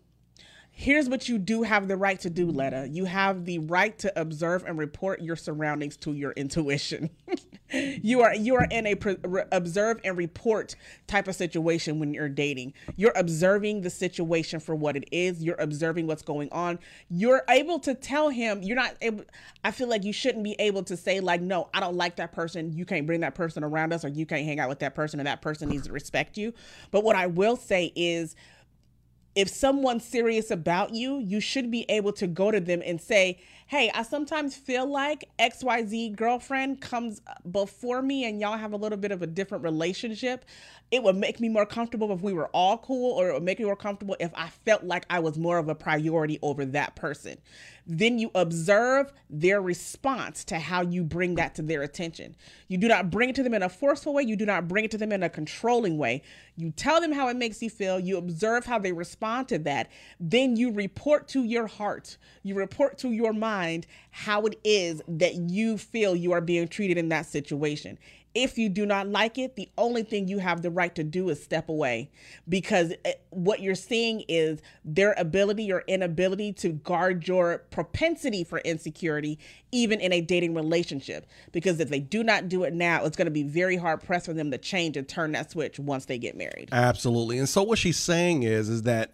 Here's 0.79 1.09
what 1.09 1.27
you 1.27 1.39
do 1.39 1.63
have 1.63 1.87
the 1.87 1.97
right 1.97 2.19
to 2.19 2.29
do, 2.29 2.51
Letta. 2.51 2.87
You 2.91 3.05
have 3.05 3.45
the 3.45 3.57
right 3.57 3.97
to 3.97 4.13
observe 4.15 4.63
and 4.63 4.77
report 4.77 5.21
your 5.21 5.35
surroundings 5.35 5.97
to 5.97 6.13
your 6.13 6.33
intuition. 6.33 7.09
you 7.73 8.21
are 8.21 8.35
you 8.35 8.53
are 8.57 8.67
in 8.69 8.85
a 8.85 8.93
pre- 8.93 9.17
observe 9.51 9.99
and 10.05 10.15
report 10.15 10.75
type 11.07 11.27
of 11.27 11.35
situation 11.35 11.97
when 11.97 12.13
you're 12.13 12.29
dating. 12.29 12.75
You're 12.95 13.13
observing 13.15 13.81
the 13.81 13.89
situation 13.89 14.59
for 14.59 14.75
what 14.75 14.95
it 14.95 15.05
is. 15.11 15.43
You're 15.43 15.59
observing 15.59 16.05
what's 16.05 16.21
going 16.21 16.51
on. 16.51 16.77
You're 17.09 17.41
able 17.49 17.79
to 17.79 17.95
tell 17.95 18.29
him. 18.29 18.61
You're 18.61 18.75
not 18.75 18.97
able. 19.01 19.23
I 19.63 19.71
feel 19.71 19.87
like 19.87 20.03
you 20.03 20.13
shouldn't 20.13 20.43
be 20.43 20.55
able 20.59 20.83
to 20.83 20.95
say 20.95 21.21
like, 21.21 21.41
no, 21.41 21.69
I 21.73 21.79
don't 21.79 21.95
like 21.95 22.17
that 22.17 22.33
person. 22.33 22.71
You 22.77 22.85
can't 22.85 23.07
bring 23.07 23.21
that 23.21 23.33
person 23.33 23.63
around 23.63 23.93
us, 23.93 24.05
or 24.05 24.09
you 24.09 24.27
can't 24.27 24.45
hang 24.45 24.59
out 24.59 24.69
with 24.69 24.79
that 24.79 24.93
person, 24.93 25.19
and 25.19 25.25
that 25.25 25.41
person 25.41 25.69
needs 25.69 25.87
to 25.87 25.91
respect 25.91 26.37
you. 26.37 26.53
But 26.91 27.03
what 27.03 27.15
I 27.15 27.25
will 27.25 27.55
say 27.55 27.91
is 27.95 28.35
if 29.37 29.49
someone's 29.49 30.03
serious 30.03 30.49
about 30.49 30.95
you, 30.95 31.19
you 31.19 31.39
should 31.39 31.69
be 31.69 31.85
able 31.89 32.11
to 32.13 32.25
go 32.25 32.49
to 32.49 32.59
them 32.59 32.81
and 32.83 32.99
say, 32.99 33.37
Hey, 33.67 33.91
I 33.93 34.01
sometimes 34.01 34.55
feel 34.55 34.89
like 34.89 35.29
XYZ 35.37 36.15
girlfriend 36.15 36.79
comes 36.79 37.21
before 37.51 38.01
me 38.01 38.23
and 38.23 38.39
y'all 38.39 38.57
have 38.57 38.71
a 38.71 38.77
little 38.77 38.97
bit 38.97 39.11
of 39.11 39.21
a 39.21 39.27
different 39.27 39.63
relationship. 39.63 40.45
It 40.89 41.03
would 41.03 41.17
make 41.17 41.41
me 41.41 41.49
more 41.49 41.65
comfortable 41.65 42.13
if 42.13 42.21
we 42.21 42.31
were 42.31 42.47
all 42.53 42.77
cool, 42.77 43.11
or 43.11 43.29
it 43.29 43.33
would 43.33 43.43
make 43.43 43.59
me 43.59 43.65
more 43.65 43.75
comfortable 43.75 44.15
if 44.21 44.31
I 44.35 44.47
felt 44.47 44.85
like 44.85 45.05
I 45.09 45.19
was 45.19 45.37
more 45.37 45.57
of 45.57 45.67
a 45.67 45.75
priority 45.75 46.39
over 46.41 46.63
that 46.63 46.95
person. 46.95 47.39
Then 47.85 48.19
you 48.19 48.31
observe 48.33 49.11
their 49.29 49.61
response 49.61 50.45
to 50.45 50.59
how 50.59 50.81
you 50.83 51.03
bring 51.03 51.35
that 51.35 51.55
to 51.55 51.61
their 51.61 51.81
attention. 51.81 52.37
You 52.69 52.77
do 52.77 52.87
not 52.87 53.09
bring 53.09 53.29
it 53.29 53.35
to 53.35 53.43
them 53.43 53.53
in 53.53 53.63
a 53.63 53.69
forceful 53.69 54.13
way, 54.13 54.23
you 54.23 54.37
do 54.37 54.45
not 54.45 54.69
bring 54.69 54.85
it 54.85 54.91
to 54.91 54.97
them 54.97 55.11
in 55.11 55.23
a 55.23 55.29
controlling 55.29 55.97
way. 55.97 56.23
You 56.55 56.71
tell 56.71 57.01
them 57.01 57.11
how 57.11 57.27
it 57.27 57.35
makes 57.35 57.61
you 57.61 57.69
feel, 57.69 57.99
you 57.99 58.17
observe 58.17 58.65
how 58.65 58.79
they 58.79 58.93
respond 58.93 59.26
to 59.47 59.59
that. 59.59 59.89
Then 60.19 60.55
you 60.55 60.71
report 60.71 61.27
to 61.29 61.43
your 61.43 61.67
heart, 61.67 62.17
you 62.43 62.55
report 62.55 62.97
to 62.99 63.11
your 63.11 63.33
mind 63.33 63.87
how 64.11 64.45
it 64.45 64.59
is 64.63 65.01
that 65.07 65.35
you 65.35 65.77
feel 65.77 66.15
you 66.15 66.31
are 66.31 66.41
being 66.41 66.67
treated 66.67 66.97
in 66.97 67.09
that 67.09 67.25
situation. 67.25 67.97
If 68.35 68.57
you 68.57 68.69
do 68.69 68.85
not 68.85 69.07
like 69.07 69.37
it, 69.37 69.55
the 69.55 69.69
only 69.77 70.03
thing 70.03 70.27
you 70.27 70.37
have 70.39 70.61
the 70.61 70.69
right 70.69 70.93
to 70.95 71.03
do 71.03 71.29
is 71.29 71.41
step 71.41 71.69
away 71.69 72.11
because 72.47 72.93
eh, 73.03 73.13
what 73.31 73.61
you're 73.61 73.73
seeing 73.73 74.23
is 74.27 74.61
their 74.85 75.15
ability 75.17 75.71
or 75.71 75.83
inability 75.87 76.53
to 76.53 76.69
guard 76.69 77.27
your 77.27 77.59
propensity 77.71 78.43
for 78.43 78.59
insecurity, 78.59 79.39
even 79.71 79.99
in 79.99 80.13
a 80.13 80.21
dating 80.21 80.53
relationship. 80.53 81.25
Because 81.51 81.79
if 81.79 81.89
they 81.89 81.99
do 81.99 82.23
not 82.23 82.47
do 82.47 82.63
it 82.63 82.73
now, 82.73 83.03
it's 83.05 83.17
going 83.17 83.25
to 83.25 83.31
be 83.31 83.43
very 83.43 83.75
hard 83.75 84.03
pressed 84.03 84.27
for 84.27 84.33
them 84.33 84.51
to 84.51 84.57
change 84.57 84.97
and 84.97 85.07
turn 85.07 85.31
that 85.31 85.51
switch 85.51 85.79
once 85.79 86.05
they 86.05 86.19
get 86.19 86.37
married. 86.37 86.69
Absolutely. 86.71 87.39
And 87.39 87.49
so 87.49 87.63
what 87.63 87.79
she's 87.79 87.97
saying 87.97 88.43
is 88.43 88.69
is 88.69 88.83
that 88.83 89.13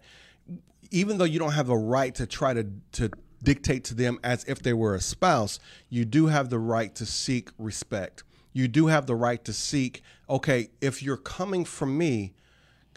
even 0.90 1.18
though 1.18 1.24
you 1.24 1.38
don't 1.38 1.52
have 1.52 1.66
the 1.66 1.76
right 1.76 2.14
to 2.14 2.26
try 2.26 2.52
to 2.52 2.66
to 2.92 3.10
dictate 3.44 3.84
to 3.84 3.94
them 3.94 4.18
as 4.24 4.44
if 4.44 4.62
they 4.62 4.72
were 4.72 4.94
a 4.94 5.00
spouse, 5.00 5.60
you 5.88 6.04
do 6.04 6.26
have 6.26 6.50
the 6.50 6.58
right 6.58 6.94
to 6.96 7.06
seek 7.06 7.50
respect. 7.58 8.24
You 8.54 8.68
do 8.68 8.86
have 8.86 9.06
the 9.06 9.16
right 9.16 9.44
to 9.44 9.52
seek, 9.52 10.02
okay, 10.30 10.70
if 10.80 11.02
you're 11.02 11.18
coming 11.18 11.66
from 11.66 11.98
me, 11.98 12.32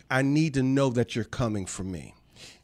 I 0.09 0.21
need 0.21 0.53
to 0.53 0.63
know 0.63 0.89
that 0.91 1.15
you're 1.15 1.25
coming 1.25 1.65
from 1.65 1.91
me. 1.91 2.13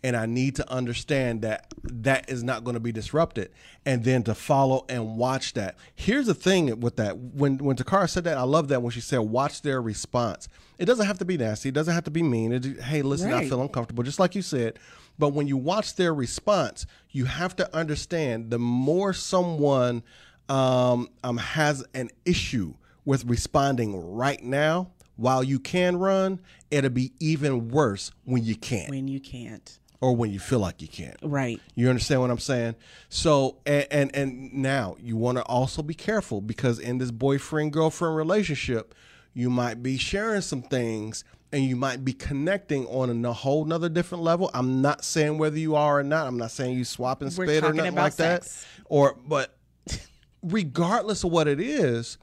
And 0.04 0.16
I 0.16 0.28
need 0.28 0.56
to 0.58 0.72
understand 0.72 1.42
that 1.42 1.74
that 1.84 2.30
is 2.30 2.44
not 2.44 2.64
going 2.64 2.76
to 2.76 2.80
be 2.80 2.92
disrupted 2.92 3.52
and 3.86 4.04
then 4.04 4.22
to 4.24 4.36
follow 4.36 4.86
and 4.88 5.18
watch 5.18 5.54
that. 5.54 5.76
Here's 5.96 6.28
the 6.28 6.36
thing 6.36 6.80
with 6.80 6.98
that. 6.98 7.18
When 7.18 7.58
when 7.58 7.76
Takara 7.76 8.08
said 8.08 8.26
that, 8.26 8.38
I 8.38 8.44
love 8.44 8.68
that 8.68 8.84
when 8.84 8.92
she 8.92 9.02
said 9.02 9.20
watch 9.20 9.64
their 9.64 9.82
response. 9.82 10.48
It 10.78 10.86
doesn't 10.86 11.08
have 11.08 11.18
to 11.20 11.26
be 11.26 11.38
nasty. 11.38 11.70
It 11.70 11.76
doesn't 11.76 11.94
have 11.94 12.04
to 12.04 12.12
be 12.12 12.22
mean. 12.22 12.52
It, 12.52 12.82
hey, 12.82 13.02
listen, 13.02 13.34
I 13.34 13.50
feel 13.50 13.62
uncomfortable, 13.62 14.04
just 14.04 14.20
like 14.20 14.36
you 14.36 14.44
said. 14.44 14.78
But 15.18 15.30
when 15.30 15.48
you 15.48 15.58
watch 15.58 15.96
their 15.96 16.14
response, 16.14 16.86
you 17.10 17.26
have 17.26 17.56
to 17.56 17.76
understand 17.76 18.52
the 18.52 18.60
more 18.60 19.14
someone 19.14 20.04
um, 20.50 21.10
um, 21.24 21.38
has 21.38 21.84
an 21.94 22.10
issue 22.26 22.76
with 23.06 23.26
responding 23.26 23.96
right 24.14 24.42
now, 24.44 24.92
while 25.16 25.44
you 25.44 25.60
can 25.60 25.98
run, 25.98 26.40
it'll 26.72 26.90
be 26.90 27.14
even 27.20 27.70
worse 27.70 28.12
when 28.26 28.44
you 28.44 28.56
can't. 28.56 28.90
When 28.90 29.08
you 29.08 29.20
can't. 29.20 29.78
or 30.02 30.16
when 30.16 30.32
you 30.32 30.40
feel 30.40 30.60
like 30.60 30.82
you 30.82 30.88
can't. 30.88 31.16
Right. 31.22 31.62
You 31.76 31.88
understand 31.90 32.22
what 32.22 32.30
I'm 32.32 32.40
saying? 32.40 32.76
So 33.10 33.58
and 33.66 33.88
and, 33.92 34.16
and 34.16 34.54
now 34.54 34.96
you 35.00 35.16
want 35.16 35.38
to 35.38 35.44
also 35.44 35.82
be 35.82 35.94
careful 35.94 36.42
because 36.42 36.80
in 36.80 36.98
this 36.98 37.12
boyfriend 37.12 37.72
girlfriend 37.74 38.16
relationship, 38.16 38.94
you 39.34 39.50
might 39.50 39.82
be 39.84 39.98
sharing 39.98 40.42
some 40.42 40.62
things 40.62 41.24
and 41.54 41.64
you 41.64 41.76
might 41.76 42.04
be 42.04 42.14
connecting 42.14 42.86
on 42.88 43.24
a 43.24 43.32
whole 43.34 43.64
nother 43.66 43.88
different 43.88 44.24
level. 44.24 44.50
I'm 44.56 44.82
not 44.82 45.06
saying 45.06 45.38
whether 45.38 45.58
you 45.60 45.76
are 45.76 46.00
or 46.00 46.04
not. 46.04 46.26
I'm 46.28 46.38
not 46.38 46.52
saying 46.52 46.76
you 46.78 46.84
swap 46.84 47.22
and 47.22 47.32
We're 47.38 47.46
spit 47.46 47.64
or 47.64 47.72
nothing 47.74 47.96
like 47.96 48.14
sex. 48.14 48.66
that. 48.66 48.84
Or 48.90 49.16
but 49.28 49.56
regardless 50.42 51.24
of 51.24 51.32
what 51.32 51.48
it 51.48 51.60
is, 51.60 52.18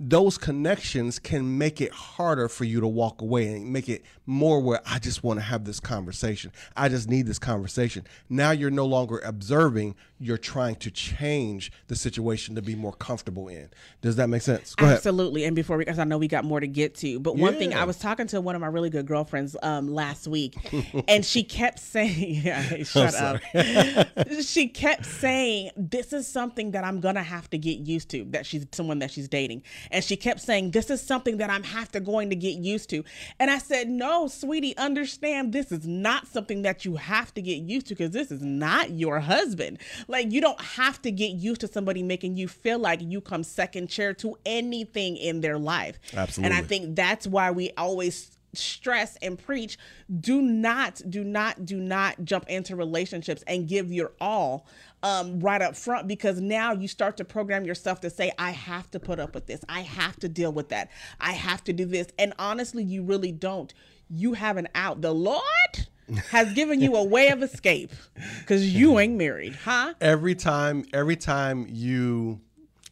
those 0.00 0.38
connections 0.38 1.18
can 1.18 1.58
make 1.58 1.80
it 1.80 1.92
harder 1.92 2.48
for 2.48 2.64
you 2.64 2.80
to 2.80 2.86
walk 2.86 3.20
away 3.20 3.48
and 3.48 3.72
make 3.72 3.88
it 3.88 4.04
more 4.26 4.60
where 4.60 4.80
I 4.86 5.00
just 5.00 5.24
want 5.24 5.40
to 5.40 5.44
have 5.44 5.64
this 5.64 5.80
conversation. 5.80 6.52
I 6.76 6.88
just 6.88 7.08
need 7.08 7.26
this 7.26 7.40
conversation. 7.40 8.06
Now 8.28 8.52
you're 8.52 8.70
no 8.70 8.86
longer 8.86 9.18
observing, 9.24 9.96
you're 10.20 10.38
trying 10.38 10.76
to 10.76 10.90
change 10.92 11.72
the 11.88 11.96
situation 11.96 12.54
to 12.54 12.62
be 12.62 12.76
more 12.76 12.92
comfortable 12.92 13.48
in. 13.48 13.70
Does 14.00 14.16
that 14.16 14.28
make 14.28 14.42
sense? 14.42 14.76
Go 14.76 14.84
ahead. 14.84 14.98
Absolutely. 14.98 15.44
And 15.44 15.56
before 15.56 15.76
we, 15.76 15.84
because 15.84 15.98
I 15.98 16.04
know 16.04 16.18
we 16.18 16.28
got 16.28 16.44
more 16.44 16.60
to 16.60 16.68
get 16.68 16.94
to, 16.96 17.18
but 17.18 17.36
one 17.36 17.54
thing 17.54 17.74
I 17.74 17.84
was 17.84 17.98
talking 17.98 18.28
to 18.28 18.40
one 18.40 18.54
of 18.54 18.60
my 18.60 18.66
really 18.68 18.90
good 18.90 19.06
girlfriends 19.06 19.56
um, 19.62 19.88
last 19.88 20.28
week, 20.28 20.54
and 21.08 21.24
she 21.24 21.42
kept 21.42 21.80
saying, 21.80 22.42
yeah, 22.44 22.84
"Shut 22.84 23.14
up." 23.14 23.40
she 24.42 24.68
kept 24.68 25.06
saying, 25.06 25.70
"This 25.76 26.12
is 26.12 26.28
something 26.28 26.72
that 26.72 26.84
I'm 26.84 27.00
gonna 27.00 27.22
have 27.22 27.50
to 27.50 27.58
get 27.58 27.78
used 27.78 28.10
to." 28.10 28.24
That 28.26 28.46
she's 28.46 28.66
someone 28.72 28.98
that 29.00 29.10
she's 29.10 29.28
dating, 29.28 29.62
and 29.90 30.04
she 30.04 30.16
kept 30.16 30.40
saying, 30.40 30.70
"This 30.70 30.90
is 30.90 31.00
something 31.00 31.38
that 31.38 31.50
I'm 31.50 31.62
have 31.62 31.90
to 31.92 32.00
going 32.00 32.30
to 32.30 32.36
get 32.36 32.58
used 32.58 32.90
to." 32.90 33.04
And 33.38 33.50
I 33.50 33.58
said, 33.58 33.88
"No, 33.88 34.28
sweetie, 34.28 34.76
understand. 34.76 35.52
This 35.52 35.72
is 35.72 35.86
not 35.86 36.26
something 36.26 36.62
that 36.62 36.84
you 36.84 36.96
have 36.96 37.32
to 37.34 37.42
get 37.42 37.58
used 37.58 37.88
to 37.88 37.94
because 37.94 38.10
this 38.10 38.30
is 38.30 38.42
not 38.42 38.90
your 38.90 39.20
husband. 39.20 39.78
Like 40.06 40.32
you 40.32 40.40
don't 40.40 40.60
have 40.60 41.00
to 41.02 41.10
get 41.10 41.32
used 41.32 41.60
to 41.62 41.68
somebody 41.68 42.02
making 42.02 42.36
you 42.36 42.48
feel 42.48 42.78
like 42.78 43.00
you 43.02 43.20
come 43.20 43.42
second 43.42 43.88
chair 43.88 44.14
to 44.14 44.36
anything 44.46 45.16
in 45.16 45.40
their 45.40 45.58
life. 45.58 45.98
Absolutely. 46.14 46.56
And 46.56 46.64
I 46.64 46.66
think 46.66 46.96
that's 46.96 47.26
why 47.26 47.50
we 47.50 47.70
always 47.76 48.38
stress 48.54 49.16
and 49.20 49.38
preach 49.38 49.78
do 50.20 50.40
not 50.40 51.00
do 51.08 51.22
not 51.22 51.64
do 51.66 51.78
not 51.78 52.24
jump 52.24 52.48
into 52.48 52.74
relationships 52.74 53.44
and 53.46 53.68
give 53.68 53.92
your 53.92 54.12
all 54.20 54.66
um, 55.02 55.40
right 55.40 55.62
up 55.62 55.76
front 55.76 56.08
because 56.08 56.40
now 56.40 56.72
you 56.72 56.88
start 56.88 57.16
to 57.18 57.24
program 57.24 57.64
yourself 57.64 58.00
to 58.00 58.10
say 58.10 58.32
i 58.38 58.50
have 58.50 58.90
to 58.90 59.00
put 59.00 59.18
up 59.18 59.34
with 59.34 59.46
this. 59.46 59.60
I 59.68 59.80
have 59.82 60.16
to 60.20 60.28
deal 60.28 60.52
with 60.52 60.68
that. 60.70 60.90
I 61.20 61.32
have 61.32 61.62
to 61.64 61.72
do 61.72 61.84
this. 61.84 62.08
And 62.18 62.32
honestly 62.38 62.82
you 62.82 63.02
really 63.02 63.32
don't. 63.32 63.72
You 64.10 64.34
have 64.34 64.56
an 64.56 64.68
out. 64.74 65.00
The 65.00 65.14
lord 65.14 65.86
has 66.30 66.52
given 66.54 66.80
you 66.80 66.96
a 66.96 67.04
way 67.04 67.28
of 67.28 67.42
escape 67.42 67.92
because 68.40 68.74
you 68.74 68.98
ain't 69.00 69.16
married 69.16 69.54
huh? 69.54 69.94
Every 70.00 70.34
time 70.34 70.84
every 70.92 71.16
time 71.16 71.66
you 71.68 72.40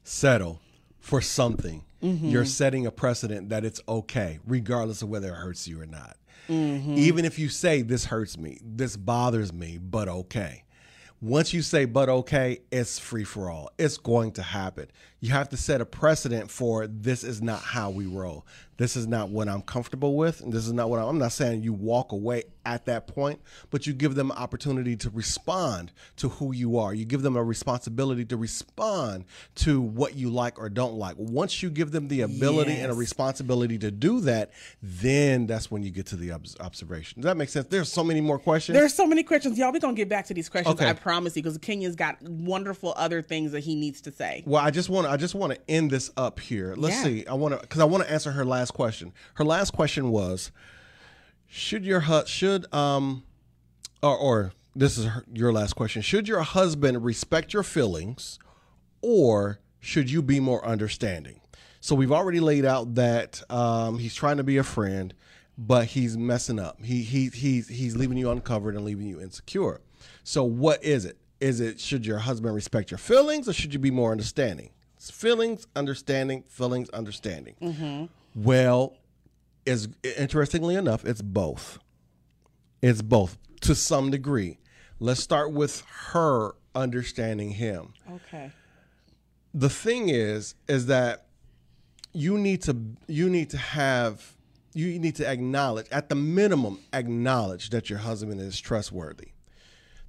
settle 0.05 0.61
for 1.01 1.21
something 1.21 1.83
you're 2.03 2.45
setting 2.45 2.87
a 2.87 2.90
precedent 2.92 3.49
that 3.49 3.64
it's 3.64 3.81
okay 3.88 4.38
regardless 4.47 5.03
of 5.03 5.09
whether 5.09 5.29
it 5.29 5.35
hurts 5.35 5.66
you 5.66 5.81
or 5.81 5.87
not. 5.87 6.16
Even 6.49 7.25
if 7.25 7.37
you 7.38 7.49
say 7.49 7.83
this 7.83 8.05
hurts 8.05 8.38
me. 8.38 8.61
This 8.62 8.97
bothers 8.97 9.53
me 9.53 9.79
but 9.79 10.09
okay 10.09 10.62
once 11.20 11.52
you 11.52 11.62
say 11.62 11.85
but 11.85 12.09
okay 12.09 12.61
it's 12.70 12.98
free 12.98 13.24
for 13.24 13.50
all. 13.50 13.70
It's 13.79 13.98
going 13.98 14.33
to 14.33 14.42
happen 14.42 14.88
you 15.27 15.33
have 15.33 15.49
to 15.49 15.57
set 15.57 15.81
a 15.81 15.85
precedent 15.87 16.51
for 16.51 16.87
this 16.87 17.25
is 17.25 17.43
not 17.43 17.61
how 17.61 17.91
we 17.91 18.07
roll 18.07 18.47
this 18.77 18.95
is 18.97 19.07
not 19.07 19.31
what 19.31 19.49
i'm 19.49 19.62
comfortable 19.62 20.17
with 20.17 20.41
and 20.41 20.53
this 20.53 20.67
is 20.67 20.73
not 20.73 20.89
what 20.89 21.01
i'm, 21.01 21.09
I'm 21.09 21.19
not 21.19 21.33
saying 21.33 21.62
you 21.62 21.73
walk 21.73 22.12
away 22.12 22.45
at 22.65 22.85
that 22.87 23.07
point 23.07 23.41
but 23.71 23.87
you 23.87 23.93
give 23.93 24.15
them 24.15 24.31
an 24.31 24.37
opportunity 24.37 24.97
to 24.97 25.11
respond 25.11 25.93
to 26.17 26.29
who 26.29 26.53
you 26.53 26.79
are 26.79 26.95
you 26.95 27.05
give 27.05 27.23
them 27.23 27.37
a 27.37 27.43
responsibility 27.43 28.25
to 28.27 28.37
respond 28.37 29.25
to 29.57 29.81
what 29.81 30.15
you 30.15 30.31
like 30.31 30.59
or 30.59 30.69
don't 30.69 30.95
like 30.95 31.17
once 31.19 31.62
you 31.62 31.71
give 31.71 31.91
them 31.91 32.09
the 32.09 32.21
ability 32.21 32.73
and 32.73 32.93
a 32.93 32.95
responsibility 32.95 33.79
to 33.79 33.91
do 33.91 34.21
that 34.21 34.53
then 34.83 35.47
that's 35.47 35.71
when 35.71 35.83
you 35.83 35.91
get 35.91 36.07
to 36.07 36.17
the 36.17 36.31
obs- 36.31 36.57
observation 36.61 37.21
does 37.21 37.29
that 37.29 37.37
make 37.37 37.49
sense 37.49 37.67
there's 37.69 37.91
so 37.91 38.05
many 38.05 38.21
more 38.21 38.39
questions 38.39 38.77
There's 38.77 38.95
so 38.95 39.07
many 39.07 39.23
questions, 39.23 39.59
y'all. 39.59 39.73
We're 39.73 39.81
gonna 39.81 39.95
get 39.95 40.09
back 40.09 40.27
to 40.27 40.35
these 40.35 40.49
questions. 40.49 40.75
Okay. 40.75 40.89
I 40.89 40.93
promise 40.93 41.37
you, 41.37 41.43
because 41.43 41.59
Kenyon's 41.59 41.97
got 41.97 42.21
wonderful 42.23 42.93
other 42.97 43.23
things 43.23 43.53
that 43.53 43.61
he 43.61 43.75
needs 43.75 44.01
to 44.03 44.12
say. 44.12 44.43
Well, 44.47 44.62
I 44.62 44.71
just 44.71 44.89
want 44.89 45.07
to 45.07 45.11
I 45.16 45.18
just 45.18 45.35
want 45.35 45.55
to 45.55 45.59
end 45.66 45.90
this 45.90 46.11
up 46.18 46.40
here. 46.40 46.74
Let's 46.76 46.96
Yeah. 46.96 47.02
see. 47.05 47.26
I 47.26 47.33
want 47.33 47.55
to 47.55 47.61
because 47.61 47.81
I 47.81 47.85
want 47.85 48.05
to 48.05 48.12
answer 48.12 48.33
her 48.33 48.44
last 48.44 48.72
question. 48.72 49.14
Her 49.35 49.44
last 49.46 49.72
question 49.72 50.11
was, 50.11 50.50
should 51.46 51.87
your 51.87 52.00
hu- 52.00 52.26
should 52.26 52.70
um, 52.74 53.22
or 54.02 54.14
or 54.14 54.52
this 54.74 54.98
is 54.98 55.07
her, 55.07 55.24
your 55.33 55.55
last 55.55 55.72
question. 55.74 56.02
Should 56.02 56.29
your 56.29 56.42
husband 56.42 57.02
respect 57.02 57.55
your 57.55 57.62
feelings, 57.62 58.38
or 59.00 59.59
should 59.81 60.11
you 60.11 60.20
be 60.20 60.38
more 60.38 60.62
understanding? 60.66 61.40
So 61.81 61.94
we've 61.94 62.12
already 62.12 62.40
laid 62.40 62.66
out 62.66 62.94
that 62.96 63.42
um, 63.50 63.98
he's 63.98 64.14
trying 64.14 64.37
to 64.37 64.44
be 64.44 64.59
a 64.59 64.62
friend, 64.62 65.14
but 65.57 65.87
he's 65.87 66.18
messing 66.18 66.59
up. 66.59 66.85
He 66.85 67.00
he 67.02 67.31
he's 67.31 67.68
he's 67.68 67.96
leaving 67.96 68.18
you 68.18 68.31
uncovered 68.31 68.74
and 68.76 68.85
leaving 68.85 69.07
you 69.07 69.18
insecure. 69.18 69.81
So 70.24 70.44
what 70.44 70.85
is 70.85 71.07
it? 71.07 71.16
Is 71.40 71.59
it 71.61 71.81
should 71.81 72.05
your 72.05 72.18
husband 72.18 72.55
respect 72.55 72.90
your 72.90 72.98
feelings, 72.98 73.48
or 73.48 73.55
should 73.55 73.72
you 73.72 73.79
be 73.81 73.90
more 73.90 74.12
understanding? 74.12 74.68
Feelings, 75.11 75.66
understanding, 75.77 76.42
feelings, 76.49 76.88
understanding. 76.90 77.55
Mm-hmm. 77.62 78.05
Well, 78.35 78.97
is 79.64 79.88
interestingly 80.19 80.75
enough, 80.77 81.05
it's 81.05 81.23
both. 81.23 81.79
It's 82.83 83.03
both 83.03 83.38
to 83.62 83.75
some 83.75 84.11
degree. 84.11 84.59
Let's 85.01 85.21
start 85.23 85.53
with 85.53 85.83
her 86.11 86.53
understanding 86.75 87.51
him 87.53 87.95
Okay. 88.12 88.51
the 89.55 89.71
thing 89.71 90.11
is 90.11 90.55
is 90.69 90.87
that 90.87 91.25
you 92.12 92.37
need 92.37 92.61
to 92.61 92.77
you 93.07 93.31
need 93.31 93.49
to 93.49 93.57
have 93.57 94.37
you 94.75 94.99
need 94.99 95.14
to 95.16 95.27
acknowledge 95.27 95.87
at 95.90 96.11
the 96.11 96.14
minimum 96.14 96.79
acknowledge 96.92 97.71
that 97.71 97.88
your 97.88 97.99
husband 98.01 98.42
is 98.42 98.61
trustworthy 98.61 99.29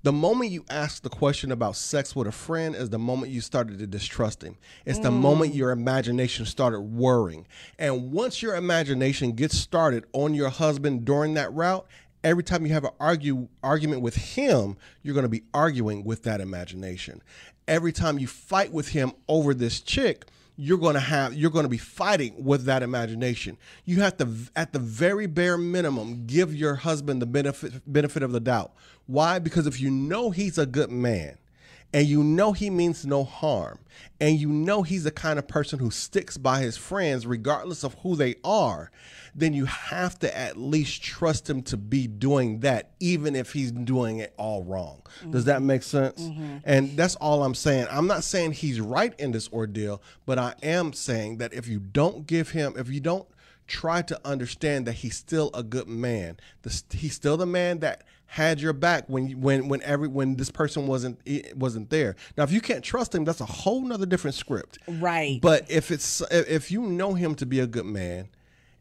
the 0.08 0.14
moment 0.14 0.50
you 0.52 0.64
ask 0.70 1.04
the 1.04 1.10
question 1.10 1.52
about 1.52 1.76
sex 1.76 2.16
with 2.16 2.28
a 2.28 2.32
friend 2.32 2.76
is 2.76 2.90
the 2.90 2.98
moment 2.98 3.30
you 3.30 3.42
started 3.42 3.78
to 3.78 3.86
distrust 3.86 4.42
him. 4.42 4.56
It's 4.86 5.00
the 5.00 5.12
moment 5.12 5.52
mm. 5.52 5.58
your 5.58 5.72
imagination 5.72 6.46
started 6.46 6.80
worrying. 6.80 7.46
And 7.78 8.14
once 8.14 8.42
your 8.42 8.56
imagination 8.56 9.34
gets 9.34 9.58
started 9.58 10.06
on 10.14 10.34
your 10.34 10.48
husband 10.48 11.04
during 11.04 11.34
that 11.34 11.52
route, 11.52 11.86
every 12.24 12.42
time 12.42 12.66
you 12.66 12.72
have 12.72 12.86
an 12.86 12.92
argue 13.02 13.50
argument 13.62 14.02
with 14.02 14.16
him, 14.16 14.78
you're 15.04 15.14
going 15.14 15.26
to 15.26 15.30
be 15.30 15.44
arguing 15.54 16.06
with 16.06 16.24
that 16.24 16.40
imagination. 16.40 17.22
Every 17.68 17.92
time 17.92 18.18
you 18.18 18.28
fight 18.28 18.72
with 18.72 18.88
him 18.88 19.12
over 19.28 19.54
this 19.54 19.82
chick, 19.82 20.28
you're 20.58 20.80
going 20.80 20.96
to 20.96 21.00
have 21.00 21.36
you're 21.36 21.52
going 21.52 21.66
to 21.66 21.70
be 21.70 21.78
fighting 21.78 22.44
with 22.44 22.66
that 22.66 22.84
imagination. 22.84 23.58
You 23.86 24.02
have 24.02 24.18
to 24.18 24.28
at 24.56 24.74
the 24.74 24.80
very 24.80 25.28
bare 25.28 25.58
minimum 25.58 26.26
give 26.26 26.54
your 26.54 26.76
husband 26.76 27.22
the 27.22 27.28
benefit 27.28 27.82
benefit 27.92 28.24
of 28.24 28.32
the 28.32 28.40
doubt. 28.40 28.74
Why? 29.06 29.40
Because 29.40 29.68
if 29.68 29.80
you 29.80 29.92
know 29.92 30.32
he's 30.32 30.58
a 30.58 30.66
good 30.66 30.92
man 30.92 31.38
and 31.94 32.08
you 32.08 32.24
know 32.24 32.52
he 32.52 32.70
means 32.70 33.06
no 33.06 33.24
harm 33.24 33.80
and 34.20 34.40
you 34.40 34.50
know 34.50 34.84
he's 34.84 35.04
the 35.04 35.12
kind 35.12 35.40
of 35.40 35.48
person 35.48 35.80
who 35.80 35.92
sticks 35.92 36.38
by 36.38 36.60
his 36.60 36.78
friends 36.78 37.26
regardless 37.26 37.84
of 37.84 37.94
who 37.96 38.16
they 38.16 38.36
are, 38.44 38.92
then 39.36 39.54
you 39.54 39.66
have 39.66 40.18
to 40.20 40.38
at 40.38 40.58
least 40.58 41.04
trust 41.04 41.50
him 41.50 41.62
to 41.62 41.78
be 41.78 42.08
doing 42.08 42.62
that 42.62 42.92
even 43.00 43.36
if 43.36 43.54
he's 43.54 43.72
doing 43.72 44.18
it 44.20 44.34
all 44.38 44.64
wrong. 44.64 45.02
Does 45.30 45.46
that 45.46 45.62
make 45.62 45.84
sense? 45.84 46.22
Mm-hmm. 46.24 46.58
And 46.64 46.98
that's 46.98 47.16
all 47.16 47.44
I'm 47.44 47.56
saying. 47.56 47.88
I'm 47.92 48.08
not 48.08 48.24
saying 48.24 48.54
he's 48.54 48.82
right 48.82 49.14
in 49.20 49.32
this 49.32 49.52
ordeal, 49.54 50.02
but 50.26 50.40
I 50.40 50.56
am 50.64 50.94
saying 50.94 51.38
that 51.38 51.54
if 51.54 51.68
you 51.68 51.80
don't 51.80 52.26
give 52.26 52.50
him 52.50 52.74
if 52.78 52.90
you 52.90 53.00
don't 53.00 53.28
try 53.68 54.02
to 54.02 54.20
understand 54.26 54.88
that 54.88 54.94
he's 54.94 55.16
still 55.16 55.52
a 55.54 55.62
good 55.62 55.88
man. 55.88 56.38
The, 56.62 56.82
he's 56.92 57.14
still 57.14 57.38
the 57.38 57.46
man 57.46 57.80
that 57.80 58.04
had 58.30 58.60
your 58.62 58.74
back 58.74 59.06
when 59.08 59.28
you- 59.30 59.38
when 59.38 59.68
when 59.70 59.82
every 59.84 60.08
when 60.08 60.36
this 60.36 60.52
person 60.52 60.86
wasn't 60.86 61.20
wasn't 61.56 61.90
there. 61.90 62.16
Now, 62.38 62.44
if 62.44 62.52
you 62.52 62.62
can't 62.62 62.84
trust 62.84 63.16
him, 63.16 63.24
that's 63.24 63.42
a 63.42 63.46
whole 63.46 63.82
nother 63.82 64.06
different 64.06 64.36
script. 64.36 64.78
Right. 64.88 65.40
But 65.42 65.70
if 65.72 65.92
it's 65.92 66.22
if 66.30 66.70
you 66.70 66.82
know 66.82 67.14
him 67.14 67.36
to 67.36 67.46
be 67.46 67.60
a 67.60 67.68
good 67.68 67.86
man, 67.86 68.28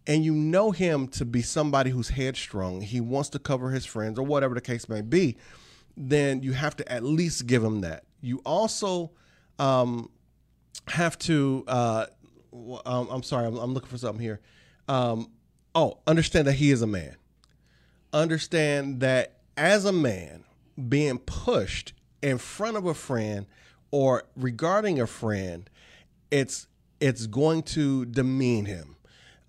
and 0.06 0.24
you 0.24 0.34
know 0.34 0.72
him 0.72 1.08
to 1.08 1.24
be 1.24 1.42
somebody 1.42 1.90
who's 1.90 2.10
headstrong, 2.10 2.80
he 2.80 3.00
wants 3.00 3.28
to 3.30 3.38
cover 3.38 3.70
his 3.70 3.86
friends 3.86 4.18
or 4.18 4.22
whatever 4.26 4.54
the 4.54 4.60
case 4.60 4.88
may 4.88 5.00
be, 5.00 5.36
then 5.96 6.42
you 6.42 6.52
have 6.52 6.76
to 6.76 6.92
at 6.92 7.02
least 7.04 7.46
give 7.46 7.62
him 7.62 7.80
that. 7.82 8.04
You 8.20 8.42
also 8.44 9.12
um, 9.58 10.10
have 10.88 11.18
to. 11.20 11.64
Uh, 11.68 12.06
um, 12.84 13.08
I'm 13.10 13.22
sorry, 13.22 13.46
I'm, 13.46 13.56
I'm 13.56 13.74
looking 13.74 13.90
for 13.90 13.98
something 13.98 14.22
here. 14.22 14.40
Um, 14.88 15.30
oh, 15.74 15.98
understand 16.06 16.46
that 16.48 16.54
he 16.54 16.70
is 16.72 16.82
a 16.82 16.86
man. 16.86 17.16
Understand 18.12 19.00
that 19.00 19.35
as 19.56 19.84
a 19.84 19.92
man, 19.92 20.44
being 20.88 21.18
pushed 21.18 21.92
in 22.22 22.38
front 22.38 22.76
of 22.76 22.86
a 22.86 22.94
friend 22.94 23.46
or 23.90 24.24
regarding 24.36 25.00
a 25.00 25.06
friend, 25.06 25.68
it's 26.30 26.66
it's 27.00 27.26
going 27.26 27.62
to 27.62 28.04
demean 28.06 28.64
him. 28.64 28.96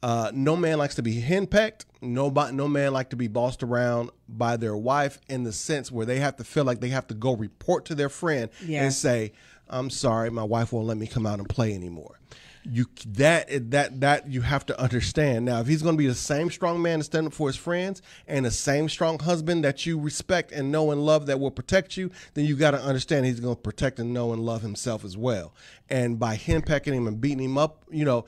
Uh, 0.03 0.29
no 0.33 0.55
man 0.55 0.77
likes 0.77 0.95
to 0.95 1.01
be 1.01 1.21
henpecked. 1.21 1.85
No, 2.01 2.29
no 2.29 2.67
man 2.67 2.93
like 2.93 3.09
to 3.09 3.15
be 3.15 3.27
bossed 3.27 3.63
around 3.63 4.11
by 4.29 4.57
their 4.57 4.77
wife 4.77 5.19
in 5.27 5.43
the 5.43 5.51
sense 5.51 5.91
where 5.91 6.05
they 6.05 6.19
have 6.19 6.35
to 6.35 6.43
feel 6.43 6.65
like 6.65 6.81
they 6.81 6.89
have 6.89 7.07
to 7.07 7.15
go 7.15 7.35
report 7.35 7.85
to 7.85 7.95
their 7.95 8.09
friend 8.09 8.49
Yeah. 8.65 8.83
and 8.83 8.93
say, 8.93 9.31
"I'm 9.69 9.89
sorry, 9.89 10.29
my 10.29 10.43
wife 10.43 10.71
won't 10.71 10.87
let 10.87 10.97
me 10.97 11.07
come 11.07 11.25
out 11.25 11.39
and 11.39 11.49
play 11.49 11.73
anymore." 11.73 12.19
You 12.69 12.85
that 13.07 13.71
that 13.71 14.01
that 14.01 14.29
you 14.29 14.41
have 14.41 14.65
to 14.65 14.79
understand. 14.79 15.45
Now, 15.45 15.61
if 15.61 15.67
he's 15.67 15.81
going 15.81 15.95
to 15.95 15.97
be 15.97 16.07
the 16.07 16.15
same 16.15 16.51
strong 16.51 16.81
man 16.81 16.99
to 16.99 17.03
stand 17.03 17.27
up 17.27 17.33
for 17.33 17.47
his 17.47 17.55
friends 17.55 18.01
and 18.27 18.45
the 18.45 18.51
same 18.51 18.89
strong 18.89 19.19
husband 19.19 19.63
that 19.63 19.85
you 19.85 19.97
respect 19.97 20.51
and 20.51 20.71
know 20.71 20.91
and 20.91 21.05
love 21.05 21.27
that 21.27 21.39
will 21.39 21.51
protect 21.51 21.95
you, 21.95 22.11
then 22.33 22.45
you 22.45 22.55
got 22.55 22.71
to 22.71 22.79
understand 22.79 23.25
he's 23.25 23.39
going 23.39 23.55
to 23.55 23.61
protect 23.61 23.99
and 23.99 24.13
know 24.13 24.33
and 24.33 24.41
love 24.43 24.61
himself 24.63 25.05
as 25.05 25.15
well. 25.15 25.53
And 25.89 26.19
by 26.19 26.35
henpecking 26.35 26.93
him 26.93 27.07
and 27.07 27.21
beating 27.21 27.45
him 27.45 27.57
up, 27.57 27.85
you 27.89 28.03
know, 28.03 28.25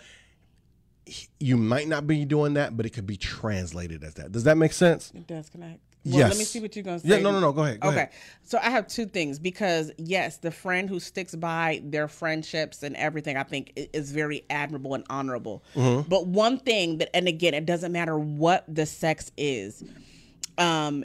you 1.40 1.58
might 1.58 1.88
not 1.88 2.08
be 2.08 2.24
doing 2.24 2.54
that, 2.54 2.78
but 2.78 2.86
it 2.86 2.92
could 2.92 3.08
be 3.08 3.18
translated 3.18 4.04
as 4.04 4.14
that. 4.16 4.32
Does 4.32 4.44
that 4.46 4.58
make 4.58 4.74
sense? 4.74 5.12
It 5.16 5.28
does 5.28 5.50
connect. 5.50 5.82
Well, 6.06 6.20
let 6.20 6.32
me 6.32 6.40
Yes. 6.40 6.50
see 6.50 6.60
what 6.62 6.76
you're 6.76 6.84
gonna 6.84 7.00
say. 7.00 7.10
Yeah, 7.10 7.20
no, 7.20 7.32
no, 7.32 7.40
no. 7.40 7.52
Go 7.52 7.64
ahead. 7.64 7.82
Go 7.82 7.90
okay. 7.90 7.98
ahead. 7.98 8.10
So 8.44 8.58
I 8.58 8.70
have 8.70 8.88
two 8.88 9.06
things 9.06 9.38
because 9.38 9.92
yes, 9.98 10.38
the 10.38 10.52
friend 10.52 10.90
who 10.90 11.00
sticks 11.00 11.36
by 11.36 11.82
their 11.84 12.08
friendships 12.08 12.84
and 12.84 12.96
everything, 12.96 13.36
I 13.36 13.44
think 13.44 13.74
is 13.76 14.12
very 14.12 14.44
admirable 14.50 14.94
and 14.94 15.04
honorable. 15.10 15.64
Mm-hmm. 15.76 16.10
But 16.10 16.28
one 16.28 16.58
thing 16.58 17.00
that, 17.00 17.16
and 17.16 17.28
again, 17.28 17.54
it 17.54 17.66
doesn't 17.66 17.92
matter 17.92 18.18
what 18.18 18.64
the 18.74 18.86
sex 18.86 19.32
is. 19.38 19.84
Um, 20.58 21.04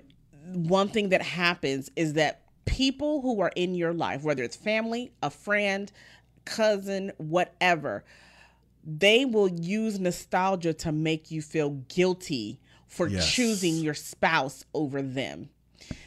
one 0.52 0.88
thing 0.88 1.08
that 1.08 1.22
happens 1.22 1.90
is 1.96 2.12
that 2.14 2.42
people 2.64 3.20
who 3.20 3.40
are 3.40 3.52
in 3.56 3.74
your 3.74 3.92
life, 3.92 4.22
whether 4.22 4.42
it's 4.42 4.56
family, 4.56 5.12
a 5.22 5.30
friend, 5.30 5.90
cousin, 6.44 7.12
whatever, 7.16 8.04
they 8.84 9.24
will 9.24 9.48
use 9.48 9.98
nostalgia 9.98 10.74
to 10.74 10.92
make 10.92 11.30
you 11.30 11.42
feel 11.42 11.70
guilty 11.70 12.60
for 12.94 13.08
Yes. 13.08 13.30
choosing 13.30 13.76
your 13.76 13.94
spouse 13.94 14.64
over 14.72 15.02
them. 15.02 15.50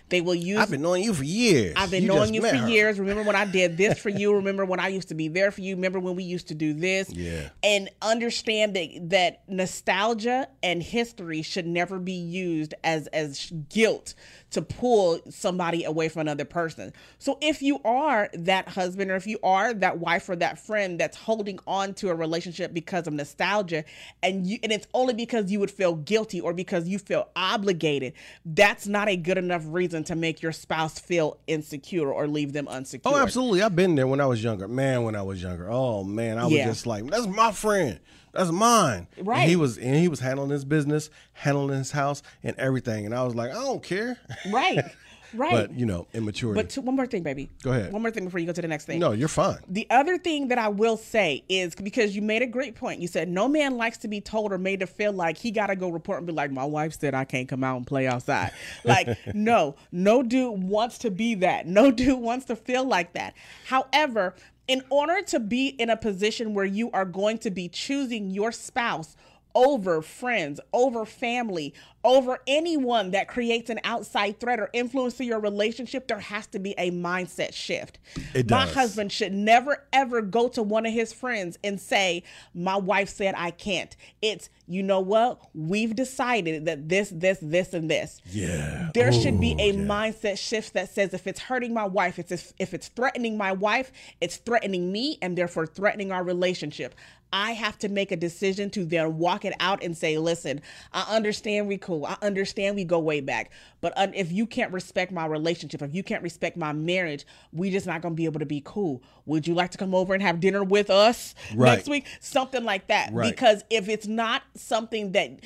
They 0.10 0.22
will 0.22 0.36
use 0.36 0.60
I've 0.60 0.72
been 0.72 0.82
knowing 0.82 1.04
you 1.04 1.13
for 1.13 1.24
years. 1.24 1.74
I've 1.76 1.91
been 1.91 2.04
You 2.04 2.08
knowing 2.10 2.34
you 2.34 2.41
for 2.41 2.56
her. 2.56 2.70
years. 2.70 3.00
Remember 3.00 3.24
when 3.24 3.36
I 3.36 3.46
did 3.46 3.76
this 3.78 4.00
for 4.00 4.10
you? 4.10 4.34
Remember 4.36 4.63
when 4.63 4.80
I 4.80 4.88
used 4.88 5.10
to 5.10 5.15
be 5.15 5.28
there 5.28 5.52
for 5.52 5.62
you? 5.62 5.76
Remember 5.76 6.00
when 6.00 6.15
we 6.15 6.24
used 6.24 6.48
to 6.48 6.56
do 6.56 6.74
this? 6.74 7.10
Yeah. 7.12 7.50
And 7.62 7.89
understand 8.02 8.76
that 8.76 9.10
that 9.10 9.41
nostalgia 9.50 10.48
and 10.63 10.82
history 10.82 11.41
should 11.41 11.67
never 11.67 12.00
be 12.00 12.13
used 12.13 12.74
as 12.84 13.08
as 13.08 13.52
guilt 13.70 14.13
to 14.50 14.62
pull 14.62 15.20
somebody 15.30 15.84
away 15.84 16.08
from 16.08 16.22
another 16.22 16.46
person. 16.46 16.93
So 17.20 17.38
if 17.41 17.62
you 17.62 17.82
are 17.84 18.30
that 18.34 18.70
husband 18.70 19.12
or 19.12 19.15
if 19.15 19.28
you 19.28 19.39
are 19.43 19.74
that 19.74 20.00
wife 20.00 20.30
or 20.30 20.38
that 20.38 20.58
friend 20.58 20.98
that's 20.98 21.17
holding 21.17 21.60
on 21.67 21.93
to 21.96 22.10
a 22.10 22.15
relationship 22.15 22.74
because 22.74 23.08
of 23.08 23.13
nostalgia 23.13 23.84
and 24.24 24.48
you 24.48 24.58
and 24.63 24.72
it's 24.72 24.88
only 24.93 25.13
because 25.13 25.52
you 25.52 25.60
would 25.60 25.72
feel 25.72 25.96
guilty 25.96 26.39
or 26.39 26.54
because 26.54 26.88
you 26.88 26.98
feel 26.98 27.28
obligated, 27.36 28.13
that's 28.46 28.88
not 28.88 29.10
a 29.10 29.17
good 29.17 29.38
enough 29.38 29.63
reason 29.65 29.97
to 30.06 30.16
make 30.16 30.42
your 30.42 30.52
spouse 30.52 31.00
feel 31.00 31.38
insecure 31.48 32.12
or 32.12 32.28
leave 32.28 32.54
them 32.54 32.68
oh, 32.70 32.74
unsecure. 32.74 33.02
Oh, 33.06 33.18
absolutely. 33.18 33.62
I've 33.62 33.76
been 33.76 33.96
there 33.96 34.08
when 34.08 34.22
I 34.22 34.26
was 34.26 34.44
younger. 34.44 34.68
Man, 34.68 35.04
when 35.04 35.16
I 35.16 35.22
was 35.22 35.42
younger. 35.42 35.70
Oh 35.72 36.04
man, 36.04 36.38
I 36.38 36.44
was 36.46 36.54
Yeah. 36.54 36.66
just 36.68 36.86
like, 36.86 37.06
that's 37.10 37.28
my 37.28 37.52
friend. 37.52 38.00
That's 38.34 38.52
mine. 38.52 39.08
And 39.18 39.28
Right. 39.28 39.48
he 39.50 39.56
was 39.56 39.78
and 39.78 39.96
he 39.96 40.08
was 40.08 40.20
handling 40.20 40.50
his 40.52 40.66
business, 40.66 41.10
handling 41.34 41.78
his 41.78 41.92
house 41.92 42.22
and 42.44 42.56
everything. 42.58 43.06
And 43.06 43.16
I 43.16 43.24
was 43.24 43.34
like, 43.36 43.52
I 43.52 43.56
don't 43.56 43.82
care. 43.84 44.18
Right. 44.52 44.84
Right. 45.34 45.52
but 45.52 45.74
you 45.74 45.86
know, 45.86 46.08
immaturity. 46.13 46.62
But 46.62 46.70
two, 46.70 46.82
one 46.82 46.96
more 46.96 47.06
thing, 47.08 47.24
baby. 47.24 47.50
Go 47.63 47.72
ahead. 47.72 47.92
One 47.92 48.02
more 48.02 48.12
thing 48.12 48.26
before 48.26 48.40
you 48.40 48.46
go 48.46 48.54
to 48.54 48.62
the 48.62 48.68
next 48.68 48.86
thing. 48.86 49.00
no, 49.00 49.12
you're 49.12 49.28
fine. 49.28 49.58
The 49.68 49.88
other 49.90 50.18
thing 50.18 50.48
that 50.50 50.58
I 50.58 50.70
will 50.70 50.98
say 50.98 51.44
is 51.50 51.76
because 51.76 52.16
you 52.16 52.22
made 52.22 52.42
a 52.42 52.48
great 52.48 52.76
point. 52.76 53.02
You 53.02 53.08
said 53.08 53.28
no 53.30 53.48
man 53.48 53.78
likes 53.78 53.98
to 54.00 54.08
be 54.08 54.22
told 54.22 54.52
or 54.54 54.58
made 54.58 54.80
to 54.82 54.88
feel 54.88 55.12
like 55.12 55.38
he 55.38 55.52
got 55.52 55.68
to 55.68 55.76
go 55.76 55.90
report 55.90 56.20
and 56.20 56.28
be 56.28 56.34
like, 56.34 56.52
my 56.52 56.66
wife 56.66 57.00
said 57.00 57.13
I 57.13 57.26
can't 57.26 57.48
come 57.48 57.63
out 57.63 57.78
and 57.78 57.86
play 57.88 58.08
outside. 58.08 58.52
Like, 58.84 59.18
no, 59.34 59.76
no 59.92 60.24
dude 60.24 60.63
wants 60.63 61.00
to 61.00 61.12
be 61.12 61.36
that. 61.36 61.68
No 61.68 61.92
dude 61.92 62.20
wants 62.20 62.46
to 62.46 62.56
feel 62.56 62.86
like 62.86 63.13
that. 63.13 63.34
However, 63.66 64.36
in 64.68 64.84
order 64.90 65.22
to 65.24 65.40
be 65.40 65.68
in 65.68 65.90
a 65.90 65.98
position 65.98 66.54
where 66.54 66.66
you 66.66 66.92
are 66.92 67.06
going 67.06 67.38
to 67.40 67.52
be 67.52 67.68
choosing 67.70 68.30
your 68.30 68.52
spouse 68.52 69.16
over 69.56 70.02
friends, 70.02 70.60
over 70.74 71.06
family, 71.06 71.74
over 72.08 72.39
anyone 72.48 73.12
that 73.12 73.28
creates 73.28 73.70
an 73.70 73.82
outside 73.84 74.39
threat 74.39 74.62
or 74.62 74.70
influence 74.72 75.15
to 75.17 75.26
your 75.26 75.41
relationship, 75.41 76.08
there 76.08 76.20
has 76.20 76.48
to 76.48 76.58
be 76.58 76.74
a 76.78 76.89
mindset 76.89 77.54
shift. 77.54 78.00
It 78.34 78.50
My 78.50 78.63
does. 78.63 78.74
husband 78.74 79.12
should 79.12 79.34
never 79.34 79.86
ever 79.91 80.22
go 80.22 80.48
to 80.48 80.63
one 80.63 80.86
of 80.86 80.93
his 80.93 81.12
friends 81.12 81.60
and 81.65 81.80
say, 81.80 82.24
My 82.56 82.78
wife 82.78 83.10
said 83.10 83.36
I 83.38 83.52
can't. 83.52 83.93
It's, 84.22 84.50
you 84.67 84.84
know 84.84 85.02
what? 85.02 85.41
We've 85.54 85.93
decided 85.93 86.65
that 86.65 86.88
this, 86.88 87.12
this, 87.13 87.39
this, 87.41 87.74
and 87.74 87.91
this. 87.91 88.22
Yeah. 88.32 88.89
There 88.93 89.12
should 89.12 89.41
be 89.41 89.58
a 89.60 89.74
yeah. 89.74 89.80
mindset 89.80 90.38
shift 90.38 90.74
that 90.76 90.89
says 90.89 91.13
if 91.13 91.28
it's 91.28 91.41
hurting 91.41 91.74
my 91.74 91.86
wife, 91.86 92.20
it's 92.20 92.32
if, 92.32 92.54
if 92.58 92.74
it's 92.74 92.88
threatening 92.88 93.38
my 93.38 93.52
wife, 93.52 93.91
it's 94.22 94.38
threatening 94.38 94.93
me 94.93 95.17
and 95.22 95.38
therefore 95.38 95.67
threatening 95.67 96.13
our 96.13 96.24
relationship. 96.24 96.96
I 97.34 97.52
have 97.52 97.78
to 97.80 97.89
make 97.89 98.12
a 98.12 98.15
decision 98.15 98.70
to 98.72 98.86
then 98.86 99.17
walk 99.17 99.43
it 99.43 99.54
out 99.60 99.84
and 99.84 99.98
say, 99.98 100.17
listen, 100.17 100.62
I 100.93 101.15
understand 101.15 101.67
we 101.67 101.78
cool. 101.78 101.97
I 102.06 102.18
understand 102.22 102.76
we 102.76 102.84
go 102.84 103.00
way 103.00 103.22
back. 103.22 103.52
But 103.82 103.94
uh, 103.98 104.08
if 104.14 104.32
you 104.32 104.46
can't 104.46 104.72
respect 104.72 105.12
my 105.12 105.26
relationship, 105.26 105.82
if 105.82 105.94
you 105.94 106.04
can't 106.04 106.24
respect 106.24 106.58
my 106.58 106.74
marriage, 106.74 107.26
we 107.52 107.70
just 107.70 107.86
not 107.88 108.02
going 108.02 108.14
to 108.14 108.18
be 108.18 108.26
able 108.26 108.40
to 108.40 108.46
be 108.46 108.62
cool. 108.66 109.02
Would 109.26 109.48
you 109.48 109.54
like 109.54 109.72
to 109.72 109.78
come 109.78 109.94
over 109.96 110.14
and 110.14 110.22
have 110.24 110.40
dinner 110.40 110.64
with 110.64 110.90
us 110.90 111.36
Right. 111.56 111.76
next 111.76 111.88
week? 111.90 112.06
Something 112.20 112.64
like 112.64 112.88
that. 112.88 113.14
Right. 113.14 113.30
Because 113.30 113.64
if 113.70 113.90
it's 113.90 114.08
not 114.08 114.44
something 114.56 115.12
that 115.14 115.40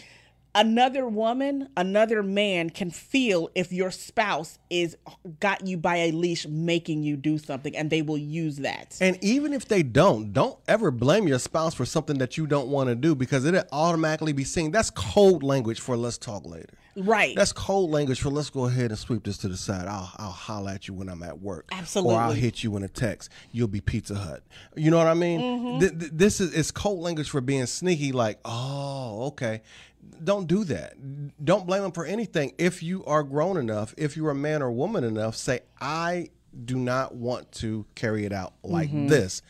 another 0.56 1.08
woman, 1.08 1.70
another 1.78 2.24
man 2.24 2.70
can 2.70 2.92
feel 2.92 3.50
if 3.56 3.72
your 3.72 3.92
spouse 3.92 4.60
is 4.70 4.98
got 5.40 5.66
you 5.66 5.78
by 5.78 5.98
a 5.98 6.12
leash 6.12 6.48
making 6.48 7.04
you 7.04 7.18
do 7.18 7.38
something 7.38 7.76
and 7.76 7.90
they 7.90 8.02
will 8.02 8.18
use 8.18 8.58
that. 8.58 8.98
And 9.02 9.18
even 9.24 9.54
if 9.54 9.66
they 9.66 9.84
don't, 9.84 10.34
don't 10.34 10.58
ever 10.68 10.92
blame 10.92 11.28
your 11.28 11.40
spouse 11.40 11.74
for 11.74 11.86
something 11.86 12.18
that 12.20 12.38
you 12.38 12.48
don't 12.48 12.68
want 12.68 12.90
to 12.90 12.96
do 12.96 13.16
because 13.16 13.46
it'll 13.46 13.64
automatically 13.72 14.34
be 14.34 14.44
seen. 14.44 14.72
That's 14.72 14.90
code 14.90 15.44
language 15.44 15.80
for 15.80 15.96
let's 15.98 16.18
talk 16.18 16.46
later. 16.46 16.70
Right. 16.96 17.36
That's 17.36 17.54
code 17.54 17.90
language 17.90 18.20
for 18.20 18.30
let's 18.30 18.50
go 18.50 18.66
ahead 18.66 18.92
and 18.92 19.00
sweep 19.00 19.24
this 19.24 19.38
to 19.40 19.48
the 19.48 19.56
side. 19.56 19.88
I'll 19.88 20.12
I'll 20.18 20.32
holler 20.32 20.72
at 20.72 20.88
you 20.88 20.94
when 20.94 21.08
I'm 21.08 21.24
at 21.24 21.40
work. 21.40 21.70
Absolutely. 21.72 22.16
Or 22.16 22.20
I'll 22.20 22.34
hit 22.34 22.64
you 22.64 22.76
in 22.76 22.84
a 22.84 22.90
text. 22.90 23.30
You'll 23.52 23.70
be 23.70 23.82
Pizza 23.82 24.16
Hut. 24.16 24.44
You 24.76 24.92
know 24.92 24.98
what 24.98 25.08
I 25.08 25.14
mean? 25.14 25.40
Mm-hmm. 25.40 25.80
Th- 25.80 26.00
th- 26.00 26.12
this 26.14 26.42
is 26.42 26.54
it's 26.54 26.72
code 26.72 27.00
language 27.00 27.30
for 27.30 27.40
being 27.40 27.66
sneaky. 27.66 28.12
Like, 28.12 28.40
oh, 28.44 29.28
okay. 29.28 29.62
Don't 30.24 30.48
do 30.48 30.64
that. 30.66 30.96
Don't 31.44 31.66
blame 31.66 31.82
them 31.82 31.92
for 31.92 32.06
anything. 32.06 32.54
If 32.58 32.84
you 32.84 33.04
are 33.06 33.24
grown 33.24 33.58
enough, 33.58 33.94
if 33.98 34.16
you're 34.16 34.32
a 34.32 34.36
man 34.36 34.62
or 34.62 34.72
woman 34.72 35.04
enough, 35.04 35.36
say 35.36 35.62
I 35.80 36.30
do 36.66 36.78
not 36.78 37.16
want 37.16 37.52
to 37.54 37.86
carry 37.96 38.26
it 38.26 38.34
out 38.34 38.54
like 38.64 38.90
mm-hmm. 38.90 39.08
this. 39.08 39.42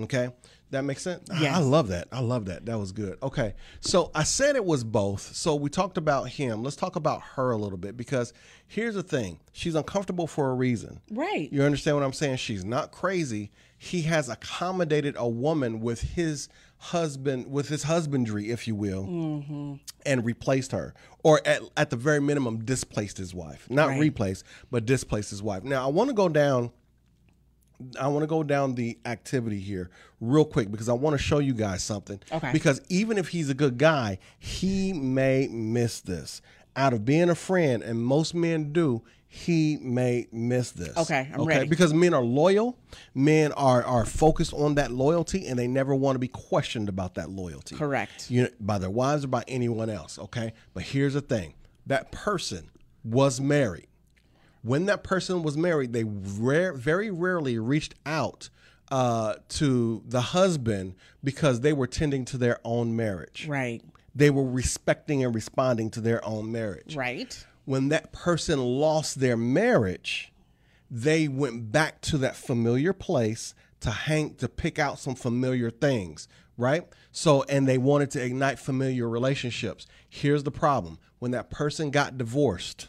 Okay. 0.00 0.30
That 0.70 0.82
makes 0.82 1.02
sense. 1.02 1.26
Yes. 1.40 1.56
I 1.56 1.60
love 1.60 1.88
that. 1.88 2.08
I 2.12 2.20
love 2.20 2.44
that. 2.46 2.66
That 2.66 2.78
was 2.78 2.92
good. 2.92 3.16
Okay. 3.22 3.54
So 3.80 4.10
I 4.14 4.22
said 4.24 4.54
it 4.54 4.64
was 4.64 4.84
both. 4.84 5.34
So 5.34 5.54
we 5.54 5.70
talked 5.70 5.96
about 5.96 6.28
him. 6.28 6.62
Let's 6.62 6.76
talk 6.76 6.96
about 6.96 7.22
her 7.22 7.52
a 7.52 7.56
little 7.56 7.78
bit 7.78 7.96
because 7.96 8.34
here's 8.66 8.94
the 8.94 9.02
thing. 9.02 9.40
She's 9.52 9.74
uncomfortable 9.74 10.26
for 10.26 10.50
a 10.50 10.54
reason. 10.54 11.00
Right. 11.10 11.50
You 11.50 11.62
understand 11.62 11.96
what 11.96 12.04
I'm 12.04 12.12
saying? 12.12 12.36
She's 12.36 12.66
not 12.66 12.92
crazy. 12.92 13.50
He 13.78 14.02
has 14.02 14.28
accommodated 14.28 15.14
a 15.16 15.28
woman 15.28 15.80
with 15.80 16.02
his 16.02 16.48
husband, 16.78 17.50
with 17.50 17.68
his 17.68 17.82
husbandry, 17.84 18.50
if 18.50 18.66
you 18.68 18.74
will, 18.74 19.04
Mm-hmm. 19.04 19.74
and 20.06 20.24
replaced 20.24 20.72
her, 20.72 20.94
or 21.22 21.40
at, 21.46 21.60
at 21.76 21.90
the 21.90 21.96
very 21.96 22.20
minimum, 22.20 22.64
displaced 22.64 23.18
his 23.18 23.34
wife. 23.34 23.68
Not 23.68 23.88
Right. 23.88 24.00
replaced, 24.00 24.44
but 24.70 24.86
displaced 24.86 25.30
his 25.30 25.42
wife. 25.42 25.64
Now, 25.64 25.84
I 25.84 25.90
want 25.90 26.08
to 26.10 26.14
go 26.14 26.28
down. 26.28 26.70
I 28.00 28.08
want 28.08 28.24
to 28.24 28.26
go 28.26 28.42
down 28.42 28.74
the 28.74 28.98
activity 29.04 29.60
here 29.60 29.88
real 30.20 30.44
quick 30.44 30.68
because 30.70 30.88
I 30.88 30.94
want 30.94 31.14
to 31.14 31.22
show 31.22 31.38
you 31.38 31.52
guys 31.54 31.80
something. 31.84 32.20
Okay. 32.32 32.50
Because 32.52 32.80
even 32.88 33.18
if 33.18 33.28
he's 33.28 33.50
a 33.50 33.54
good 33.54 33.78
guy, 33.78 34.18
he 34.38 34.92
may 34.92 35.46
miss 35.46 36.00
this. 36.00 36.42
Out 36.74 36.92
of 36.92 37.04
being 37.04 37.30
a 37.30 37.36
friend, 37.36 37.82
and 37.84 38.00
most 38.02 38.34
men 38.34 38.72
do, 38.72 39.02
he 39.28 39.78
may 39.80 40.26
miss 40.32 40.70
this. 40.70 40.96
Okay, 40.96 41.30
I'm 41.32 41.44
ready. 41.44 41.68
Because 41.68 41.92
men 41.92 42.14
are 42.14 42.22
loyal, 42.22 42.78
men 43.14 43.52
are 43.52 43.84
are 43.84 44.04
focused 44.04 44.54
on 44.54 44.76
that 44.76 44.90
loyalty, 44.90 45.46
and 45.46 45.58
they 45.58 45.68
never 45.68 45.94
want 45.94 46.16
to 46.16 46.20
be 46.20 46.28
questioned 46.28 46.88
about 46.88 47.14
that 47.16 47.30
loyalty. 47.30 47.76
Correct. 47.76 48.30
You 48.30 48.44
know, 48.44 48.48
by 48.60 48.78
their 48.78 48.90
wives 48.90 49.24
or 49.24 49.28
by 49.28 49.44
anyone 49.46 49.90
else. 49.90 50.18
Okay. 50.18 50.52
But 50.74 50.84
here's 50.84 51.14
the 51.14 51.20
thing: 51.20 51.54
that 51.86 52.10
person 52.10 52.70
was 53.04 53.40
married 53.40 53.88
when 54.62 54.86
that 54.86 55.02
person 55.02 55.42
was 55.42 55.56
married, 55.56 55.92
they 55.92 56.04
rare, 56.04 56.72
very 56.72 57.10
rarely 57.10 57.58
reached 57.58 57.94
out 58.04 58.50
uh, 58.90 59.34
to 59.48 60.02
the 60.06 60.20
husband 60.20 60.94
because 61.22 61.60
they 61.60 61.72
were 61.72 61.86
tending 61.86 62.24
to 62.26 62.38
their 62.38 62.58
own 62.64 62.96
marriage. 62.96 63.46
Right. 63.48 63.82
They 64.14 64.30
were 64.30 64.44
respecting 64.44 65.24
and 65.24 65.34
responding 65.34 65.90
to 65.92 66.00
their 66.00 66.24
own 66.24 66.50
marriage. 66.50 66.96
Right. 66.96 67.46
When 67.68 67.90
that 67.90 68.12
person 68.12 68.58
lost 68.58 69.20
their 69.20 69.36
marriage, 69.36 70.32
they 70.90 71.28
went 71.28 71.70
back 71.70 72.00
to 72.00 72.16
that 72.16 72.34
familiar 72.34 72.94
place 72.94 73.54
to 73.80 73.90
hang 73.90 74.36
to 74.36 74.48
pick 74.48 74.78
out 74.78 74.98
some 74.98 75.14
familiar 75.14 75.70
things. 75.70 76.28
right? 76.58 76.86
So, 77.12 77.44
and 77.44 77.66
they 77.66 77.78
wanted 77.78 78.10
to 78.12 78.22
ignite 78.24 78.58
familiar 78.58 79.08
relationships. 79.08 79.86
Here's 80.08 80.42
the 80.42 80.50
problem 80.50 80.98
when 81.20 81.30
that 81.30 81.50
person 81.50 81.90
got 81.90 82.18
divorced, 82.18 82.88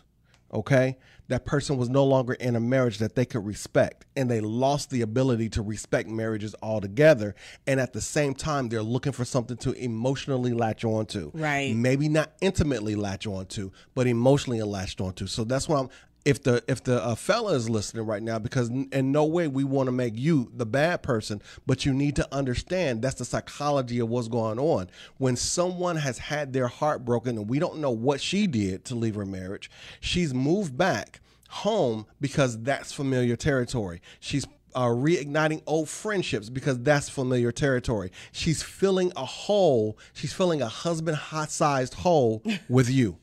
okay, 0.51 0.97
that 1.29 1.45
person 1.45 1.77
was 1.77 1.89
no 1.89 2.03
longer 2.03 2.33
in 2.33 2.55
a 2.55 2.59
marriage 2.59 2.97
that 2.97 3.15
they 3.15 3.25
could 3.25 3.45
respect, 3.45 4.05
and 4.15 4.29
they 4.29 4.41
lost 4.41 4.89
the 4.89 5.01
ability 5.01 5.47
to 5.49 5.61
respect 5.61 6.09
marriages 6.09 6.55
altogether. 6.61 7.35
And 7.65 7.79
at 7.79 7.93
the 7.93 8.01
same 8.01 8.33
time, 8.33 8.67
they're 8.67 8.81
looking 8.81 9.11
for 9.11 9.23
something 9.25 9.57
to 9.57 9.71
emotionally 9.73 10.53
latch 10.53 10.83
onto. 10.83 11.31
Right. 11.33 11.75
Maybe 11.75 12.09
not 12.09 12.33
intimately 12.41 12.95
latch 12.95 13.27
onto, 13.27 13.71
but 13.93 14.07
emotionally 14.07 14.61
latched 14.63 15.01
onto. 15.01 15.27
So 15.27 15.43
that's 15.43 15.69
why 15.69 15.79
I'm 15.79 15.89
if 16.29 16.43
the 16.43 16.63
if 16.67 16.83
the 16.83 17.03
uh, 17.03 17.15
fella 17.15 17.53
is 17.53 17.67
listening 17.69 18.05
right 18.05 18.21
now 18.21 18.37
because 18.37 18.69
in 18.69 19.11
no 19.11 19.25
way 19.25 19.47
we 19.47 19.63
want 19.63 19.87
to 19.87 19.91
make 19.91 20.15
you 20.15 20.51
the 20.53 20.65
bad 20.65 21.01
person 21.01 21.41
but 21.65 21.87
you 21.87 21.93
need 21.93 22.15
to 22.15 22.27
understand 22.33 23.01
that's 23.01 23.15
the 23.15 23.25
psychology 23.25 23.97
of 23.97 24.07
what's 24.07 24.27
going 24.27 24.59
on 24.59 24.87
when 25.17 25.35
someone 25.35 25.95
has 25.95 26.19
had 26.19 26.53
their 26.53 26.67
heart 26.67 27.03
broken 27.03 27.35
and 27.35 27.49
we 27.49 27.57
don't 27.57 27.79
know 27.79 27.89
what 27.89 28.21
she 28.21 28.45
did 28.45 28.85
to 28.85 28.93
leave 28.93 29.15
her 29.15 29.25
marriage 29.25 29.71
she's 29.99 30.31
moved 30.31 30.77
back 30.77 31.19
home 31.49 32.05
because 32.21 32.61
that's 32.61 32.93
familiar 32.93 33.35
territory 33.35 33.99
she's 34.19 34.45
uh, 34.75 34.85
reigniting 34.85 35.63
old 35.65 35.89
friendships 35.89 36.47
because 36.47 36.79
that's 36.81 37.09
familiar 37.09 37.51
territory. 37.51 38.11
She's 38.31 38.61
filling 38.61 39.11
a 39.15 39.25
hole. 39.25 39.97
She's 40.13 40.31
filling 40.31 40.61
a 40.61 40.67
husband 40.67 41.17
hot 41.17 41.49
sized 41.49 41.95
hole 41.95 42.43
with 42.69 42.87
you. 42.87 43.17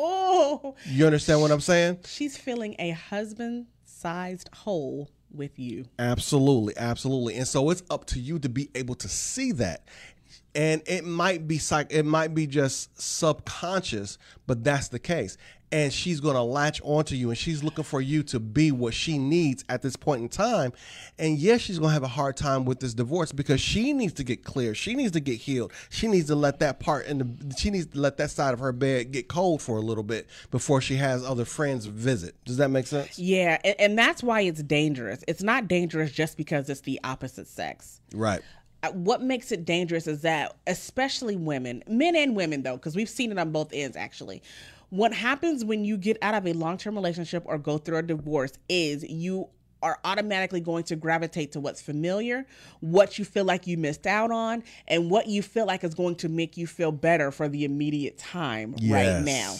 Oh, 0.00 0.76
You 0.86 1.06
understand 1.06 1.40
what 1.40 1.50
I'm 1.50 1.60
saying? 1.60 1.98
she's 2.06 2.36
filling 2.36 2.76
a 2.78 2.90
husband 2.90 3.66
sized 3.84 4.48
hole 4.54 5.10
with 5.30 5.58
you. 5.58 5.86
Absolutely, 5.98 6.74
absolutely. 6.76 7.34
And 7.34 7.46
so 7.48 7.68
it's 7.70 7.82
up 7.90 8.04
to 8.06 8.20
you 8.20 8.38
to 8.38 8.48
be 8.48 8.70
able 8.74 8.94
to 8.96 9.08
see 9.08 9.52
that. 9.52 9.82
And 10.54 10.82
it 10.86 11.04
might 11.04 11.46
be 11.46 11.58
psych 11.58 11.88
it 11.90 12.04
might 12.04 12.34
be 12.34 12.46
just 12.46 13.00
subconscious, 13.00 14.18
but 14.46 14.64
that's 14.64 14.88
the 14.88 14.98
case. 14.98 15.36
And 15.70 15.92
she's 15.92 16.20
gonna 16.20 16.42
latch 16.42 16.80
onto 16.82 17.14
you 17.14 17.28
and 17.28 17.36
she's 17.36 17.62
looking 17.62 17.84
for 17.84 18.00
you 18.00 18.22
to 18.24 18.40
be 18.40 18.72
what 18.72 18.94
she 18.94 19.18
needs 19.18 19.64
at 19.68 19.82
this 19.82 19.96
point 19.96 20.22
in 20.22 20.28
time. 20.28 20.72
And 21.18 21.36
yes, 21.36 21.60
she's 21.60 21.78
gonna 21.78 21.92
have 21.92 22.02
a 22.02 22.08
hard 22.08 22.36
time 22.38 22.64
with 22.64 22.80
this 22.80 22.94
divorce 22.94 23.32
because 23.32 23.60
she 23.60 23.92
needs 23.92 24.14
to 24.14 24.24
get 24.24 24.44
clear. 24.44 24.74
She 24.74 24.94
needs 24.94 25.12
to 25.12 25.20
get 25.20 25.34
healed. 25.34 25.72
She 25.90 26.08
needs 26.08 26.28
to 26.28 26.34
let 26.34 26.60
that 26.60 26.80
part 26.80 27.06
and 27.06 27.54
she 27.58 27.70
needs 27.70 27.86
to 27.86 28.00
let 28.00 28.16
that 28.16 28.30
side 28.30 28.54
of 28.54 28.60
her 28.60 28.72
bed 28.72 29.12
get 29.12 29.28
cold 29.28 29.60
for 29.60 29.76
a 29.76 29.82
little 29.82 30.04
bit 30.04 30.26
before 30.50 30.80
she 30.80 30.96
has 30.96 31.22
other 31.22 31.44
friends 31.44 31.84
visit. 31.84 32.34
Does 32.46 32.56
that 32.56 32.70
make 32.70 32.86
sense? 32.86 33.18
Yeah, 33.18 33.58
and, 33.62 33.74
and 33.78 33.98
that's 33.98 34.22
why 34.22 34.40
it's 34.40 34.62
dangerous. 34.62 35.22
It's 35.28 35.42
not 35.42 35.68
dangerous 35.68 36.12
just 36.12 36.38
because 36.38 36.70
it's 36.70 36.80
the 36.80 36.98
opposite 37.04 37.46
sex. 37.46 38.00
Right. 38.14 38.40
Uh, 38.82 38.92
What 38.92 39.22
makes 39.22 39.52
it 39.52 39.64
dangerous 39.64 40.06
is 40.06 40.22
that, 40.22 40.56
especially 40.66 41.36
women, 41.36 41.82
men 41.88 42.16
and 42.16 42.34
women, 42.36 42.62
though, 42.62 42.76
because 42.76 42.96
we've 42.96 43.08
seen 43.08 43.32
it 43.32 43.38
on 43.38 43.50
both 43.50 43.70
ends 43.72 43.96
actually. 43.96 44.42
What 44.90 45.12
happens 45.12 45.64
when 45.64 45.84
you 45.84 45.96
get 45.96 46.16
out 46.22 46.34
of 46.34 46.46
a 46.46 46.52
long 46.52 46.78
term 46.78 46.94
relationship 46.94 47.42
or 47.46 47.58
go 47.58 47.78
through 47.78 47.98
a 47.98 48.02
divorce 48.02 48.52
is 48.68 49.04
you 49.04 49.48
are 49.82 49.98
automatically 50.04 50.60
going 50.60 50.82
to 50.84 50.96
gravitate 50.96 51.52
to 51.52 51.60
what's 51.60 51.80
familiar, 51.80 52.44
what 52.80 53.18
you 53.18 53.24
feel 53.24 53.44
like 53.44 53.66
you 53.66 53.76
missed 53.76 54.06
out 54.06 54.30
on, 54.30 54.62
and 54.88 55.10
what 55.10 55.28
you 55.28 55.42
feel 55.42 55.66
like 55.66 55.84
is 55.84 55.94
going 55.94 56.16
to 56.16 56.28
make 56.28 56.56
you 56.56 56.66
feel 56.66 56.90
better 56.90 57.30
for 57.30 57.48
the 57.48 57.64
immediate 57.64 58.18
time 58.18 58.74
right 58.82 59.22
now. 59.22 59.54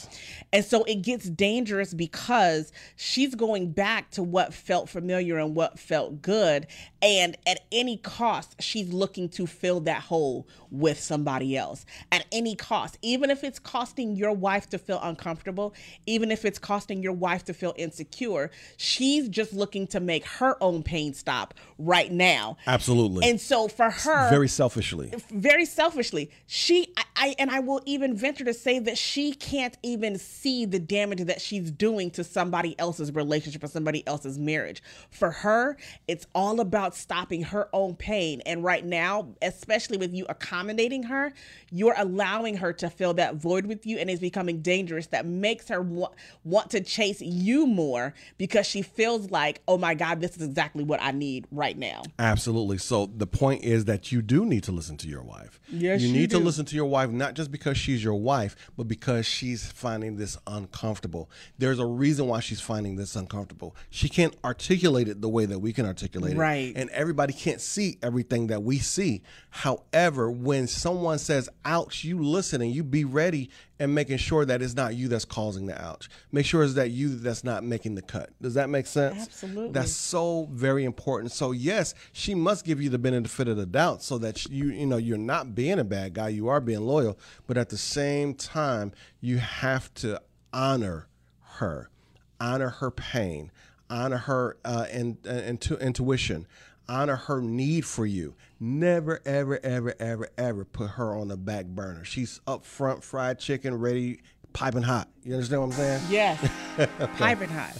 And 0.53 0.65
so 0.65 0.83
it 0.85 1.03
gets 1.03 1.29
dangerous 1.29 1.93
because 1.93 2.73
she's 2.97 3.35
going 3.35 3.71
back 3.71 4.11
to 4.13 4.23
what 4.23 4.55
felt 4.55 4.89
familiar 4.89 5.39
and 5.39 5.55
what 5.55 5.79
felt 5.79 6.23
good. 6.23 6.67
And 7.03 7.37
at 7.47 7.61
any 7.71 7.97
cost, 7.97 8.57
she's 8.61 8.93
looking 8.93 9.29
to 9.31 9.47
fill 9.47 9.81
that 9.81 10.03
hole 10.03 10.47
with 10.71 11.01
somebody 11.01 11.57
else. 11.57 11.87
At 12.13 12.27
any 12.33 12.55
cost, 12.55 12.99
even 13.03 13.31
if 13.31 13.45
it's 13.45 13.59
costing 13.59 14.17
your 14.17 14.33
wife 14.33 14.69
to 14.71 14.79
feel 14.79 15.01
uncomfortable, 15.03 15.75
even 16.07 16.31
if 16.31 16.45
it's 16.45 16.59
costing 16.59 17.03
your 17.03 17.13
wife 17.13 17.45
to 17.47 17.55
feel 17.55 17.75
insecure, 17.77 18.51
she's 18.77 19.29
just 19.29 19.53
looking 19.53 19.87
to 19.89 20.01
make 20.01 20.25
her 20.27 20.63
own 20.63 20.83
pain 20.83 21.15
stop 21.15 21.55
right 21.79 22.11
now. 22.13 22.57
Absolutely. 22.67 23.29
And 23.29 23.41
so 23.41 23.69
for 23.69 23.91
her, 23.91 24.31
very 24.31 24.49
selfishly. 24.49 25.13
very 25.31 25.65
selfishly 25.65 26.31
she 26.47 26.93
I, 26.97 27.03
I 27.17 27.35
and 27.39 27.51
i 27.51 27.61
will 27.61 27.81
even 27.87 28.17
venture 28.17 28.45
to 28.45 28.55
say 28.55 28.79
that 28.81 28.99
she 28.99 29.33
can't 29.33 29.77
even 29.83 30.19
see 30.19 30.65
the 30.65 30.79
damage 30.79 31.21
that 31.21 31.41
she's 31.41 31.71
doing 31.71 32.11
to 32.13 32.25
somebody 32.25 32.79
else's 32.79 33.13
relationship 33.13 33.63
or 33.63 33.69
somebody 33.69 34.07
else's 34.07 34.39
marriage 34.39 34.83
for 35.11 35.31
her 35.31 35.77
it's 36.07 36.27
all 36.35 36.61
about 36.61 36.88
stopping 36.95 37.43
her 37.43 37.69
own 37.73 37.95
pain 37.95 38.41
and 38.47 38.65
right 38.65 38.85
now 38.85 39.29
especially 39.43 39.97
with 39.97 40.15
you 40.15 40.27
accommodating 40.29 41.05
her 41.05 41.33
you're 41.71 41.95
allowing 41.97 42.57
her 42.57 42.73
to 42.73 42.89
fill 42.91 43.15
that 43.15 43.35
void 43.37 43.67
with 43.67 43.87
you 43.87 43.99
and 43.99 44.11
it's 44.11 44.21
becoming 44.21 44.61
dangerous 44.61 45.09
that 45.09 45.27
makes 45.27 45.69
her 45.69 45.81
wa- 45.83 46.11
want 46.45 46.71
to 46.71 46.81
chase 46.81 47.21
you 47.21 47.67
more 47.67 48.15
because 48.39 48.67
she 48.67 48.83
feels 48.83 49.31
like 49.31 49.61
oh 49.69 49.79
my 49.79 49.95
god 49.95 50.21
this 50.21 50.37
is 50.37 50.43
exactly 50.43 50.85
what 50.85 51.01
i 51.03 51.11
need 51.11 51.47
right 51.51 51.79
now 51.79 52.03
Absolutely. 52.19 52.79
So 52.79 53.07
the 53.07 53.27
point 53.27 53.65
is 53.65 53.85
that 53.87 54.13
you 54.13 54.23
do 54.23 54.45
need 54.45 54.63
to 54.65 54.73
listen 54.73 54.97
to 54.99 55.09
your 55.09 55.23
wife. 55.23 55.61
Yes, 55.71 56.01
you 56.01 56.09
you 56.09 56.15
need 56.15 56.31
to 56.31 56.39
listen 56.39 56.65
to 56.67 56.77
your 56.77 56.87
wife 56.87 57.11
not 57.11 57.35
just 57.35 57.51
because 57.51 57.77
she's 57.77 58.03
your 58.03 58.15
wife, 58.15 58.55
but 58.77 58.89
because 58.89 59.27
she's 59.27 59.71
finding 59.73 60.17
this 60.17 60.37
uncomfortable. 60.47 61.31
There's 61.59 61.79
a 61.79 61.87
reason 61.87 62.27
why 62.27 62.41
she's 62.41 62.61
finding 62.61 62.97
this 62.97 63.17
uncomfortable. 63.17 63.77
She 63.91 64.09
can't 64.09 64.37
articulate 64.45 65.09
it 65.09 65.21
the 65.21 65.29
way 65.29 65.47
that 65.47 65.59
we 65.59 65.73
can 65.73 65.87
articulate 65.87 66.35
it. 66.35 66.39
Right. 66.39 66.77
And 66.79 66.89
everybody 66.91 67.33
can't 67.33 67.61
see 67.61 67.99
everything 68.05 68.47
that 68.47 68.63
we 68.63 68.79
see. 68.79 69.23
However, 69.51 70.31
when 70.31 70.69
someone 70.69 71.19
says 71.19 71.49
ouch, 71.65 72.05
you 72.05 72.23
listen 72.23 72.63
and 72.63 72.71
you 72.71 72.85
be 72.85 73.05
ready 73.05 73.51
and 73.81 73.93
making 73.93 74.19
sure 74.19 74.45
that 74.45 74.63
it's 74.63 74.77
not 74.77 74.95
you 74.95 75.09
that's 75.09 75.25
causing 75.25 75.67
the 75.67 75.81
ouch. 75.83 76.09
Make 76.31 76.47
sure 76.47 76.63
it's 76.63 76.75
that 76.75 76.91
you 76.91 77.17
that's 77.17 77.43
not 77.43 77.65
making 77.65 77.97
the 77.97 78.03
cut. 78.03 78.31
Does 78.41 78.55
that 78.55 78.71
make 78.71 78.87
sense? 78.87 79.25
Absolutely. 79.25 79.73
That's 79.73 79.91
so 79.91 80.49
very 80.53 80.85
important. 80.85 81.33
So 81.33 81.51
yes, 81.51 81.95
she 82.13 82.33
must 82.37 82.65
give 82.65 82.81
you 82.81 82.91
the 82.91 82.99
benefit 82.99 83.49
of 83.49 83.57
the 83.57 83.67
doubt 83.67 84.05
so 84.05 84.17
that 84.19 84.47
you 84.47 84.67
you 84.67 84.87
know 84.87 84.99
you're 84.99 85.19
not 85.19 85.57
being 85.57 85.81
a 85.81 85.85
bad 85.85 86.15
guy, 86.15 86.29
you 86.29 86.47
are 86.47 86.61
being 86.61 86.83
loyal, 86.83 87.19
but 87.49 87.59
at 87.59 87.71
the 87.71 87.77
same 87.77 88.35
time 88.35 88.93
you 89.21 89.39
have 89.39 89.93
to 89.95 90.23
honor 90.53 91.09
her, 91.55 91.91
honor 92.39 92.69
her 92.69 92.93
pain, 92.93 93.51
honor 93.91 94.19
her 94.19 94.57
uh, 94.65 94.87
intu- 94.93 95.77
intuition, 95.77 96.47
honor 96.89 97.17
her 97.17 97.41
need 97.41 97.85
for 97.85 98.07
you. 98.07 98.35
Never, 98.61 99.21
ever, 99.25 99.61
ever, 99.63 99.95
ever, 100.01 100.29
ever 100.37 100.65
put 100.65 100.91
her 100.91 101.15
on 101.15 101.29
the 101.29 101.37
back 101.37 101.67
burner. 101.67 102.05
She's 102.05 102.41
up 102.47 102.65
front, 102.65 103.05
fried 103.05 103.39
chicken, 103.39 103.79
ready, 103.79 104.21
piping 104.53 104.83
hot. 104.83 105.09
You 105.25 105.35
understand 105.35 105.63
what 105.63 105.67
I'm 105.69 105.73
saying? 105.73 106.03
yes 106.11 106.51
piping 107.19 107.51
hot 107.51 107.79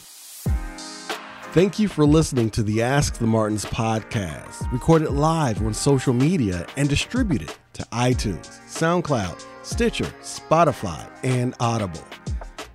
Thank 1.53 1.79
you 1.79 1.89
for 1.89 2.05
listening 2.05 2.51
to 2.51 2.63
the 2.63 2.83
Ask 2.83 3.15
the 3.15 3.27
Martins 3.27 3.65
podcast, 3.65 4.71
recorded 4.71 5.11
live 5.13 5.65
on 5.65 5.73
social 5.73 6.13
media 6.13 6.67
and 6.77 6.91
distributed 6.91 7.51
to 7.73 7.83
iTunes, 7.85 8.61
SoundCloud, 8.69 9.43
Stitcher, 9.63 10.13
Spotify, 10.23 11.09
and 11.25 11.55
Audible. 11.59 12.05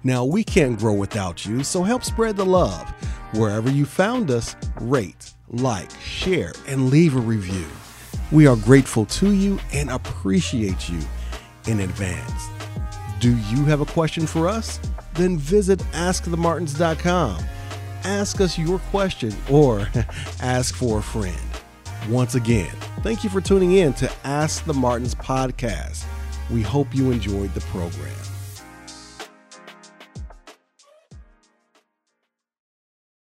Now, 0.04 0.26
we 0.26 0.44
can't 0.44 0.78
grow 0.78 0.94
without 0.94 1.46
you, 1.46 1.64
so 1.64 1.84
help 1.84 2.04
spread 2.04 2.36
the 2.36 2.46
love. 2.46 2.92
Wherever 3.34 3.72
you 3.72 3.86
found 3.86 4.30
us, 4.30 4.56
rate, 4.80 5.34
like, 5.50 5.90
share, 6.00 6.54
and 6.68 6.92
leave 6.92 7.16
a 7.16 7.20
review. 7.20 7.66
We 8.32 8.46
are 8.46 8.56
grateful 8.56 9.06
to 9.06 9.32
you 9.32 9.60
and 9.74 9.90
appreciate 9.90 10.88
you 10.88 11.00
in 11.66 11.80
advance. 11.80 12.48
Do 13.20 13.36
you 13.36 13.66
have 13.66 13.82
a 13.82 13.86
question 13.86 14.28
for 14.28 14.48
us? 14.48 14.80
Then 15.16 15.38
visit 15.40 15.80
askthemartins.com. 15.94 17.44
Ask 18.04 18.40
us 18.40 18.60
your 18.60 18.78
question 18.78 19.34
or 19.50 19.88
ask 20.40 20.76
for 20.76 21.00
a 21.00 21.04
friend. 21.04 21.36
Once 22.10 22.36
again, 22.36 22.76
thank 23.02 23.24
you 23.24 23.32
for 23.32 23.42
tuning 23.42 23.72
in 23.72 23.94
to 23.94 24.12
Ask 24.24 24.64
the 24.66 24.74
Martins 24.74 25.16
podcast. 25.16 26.06
We 26.52 26.62
hope 26.62 26.94
you 26.94 27.10
enjoyed 27.10 27.54
the 27.56 27.62
program. 27.62 28.23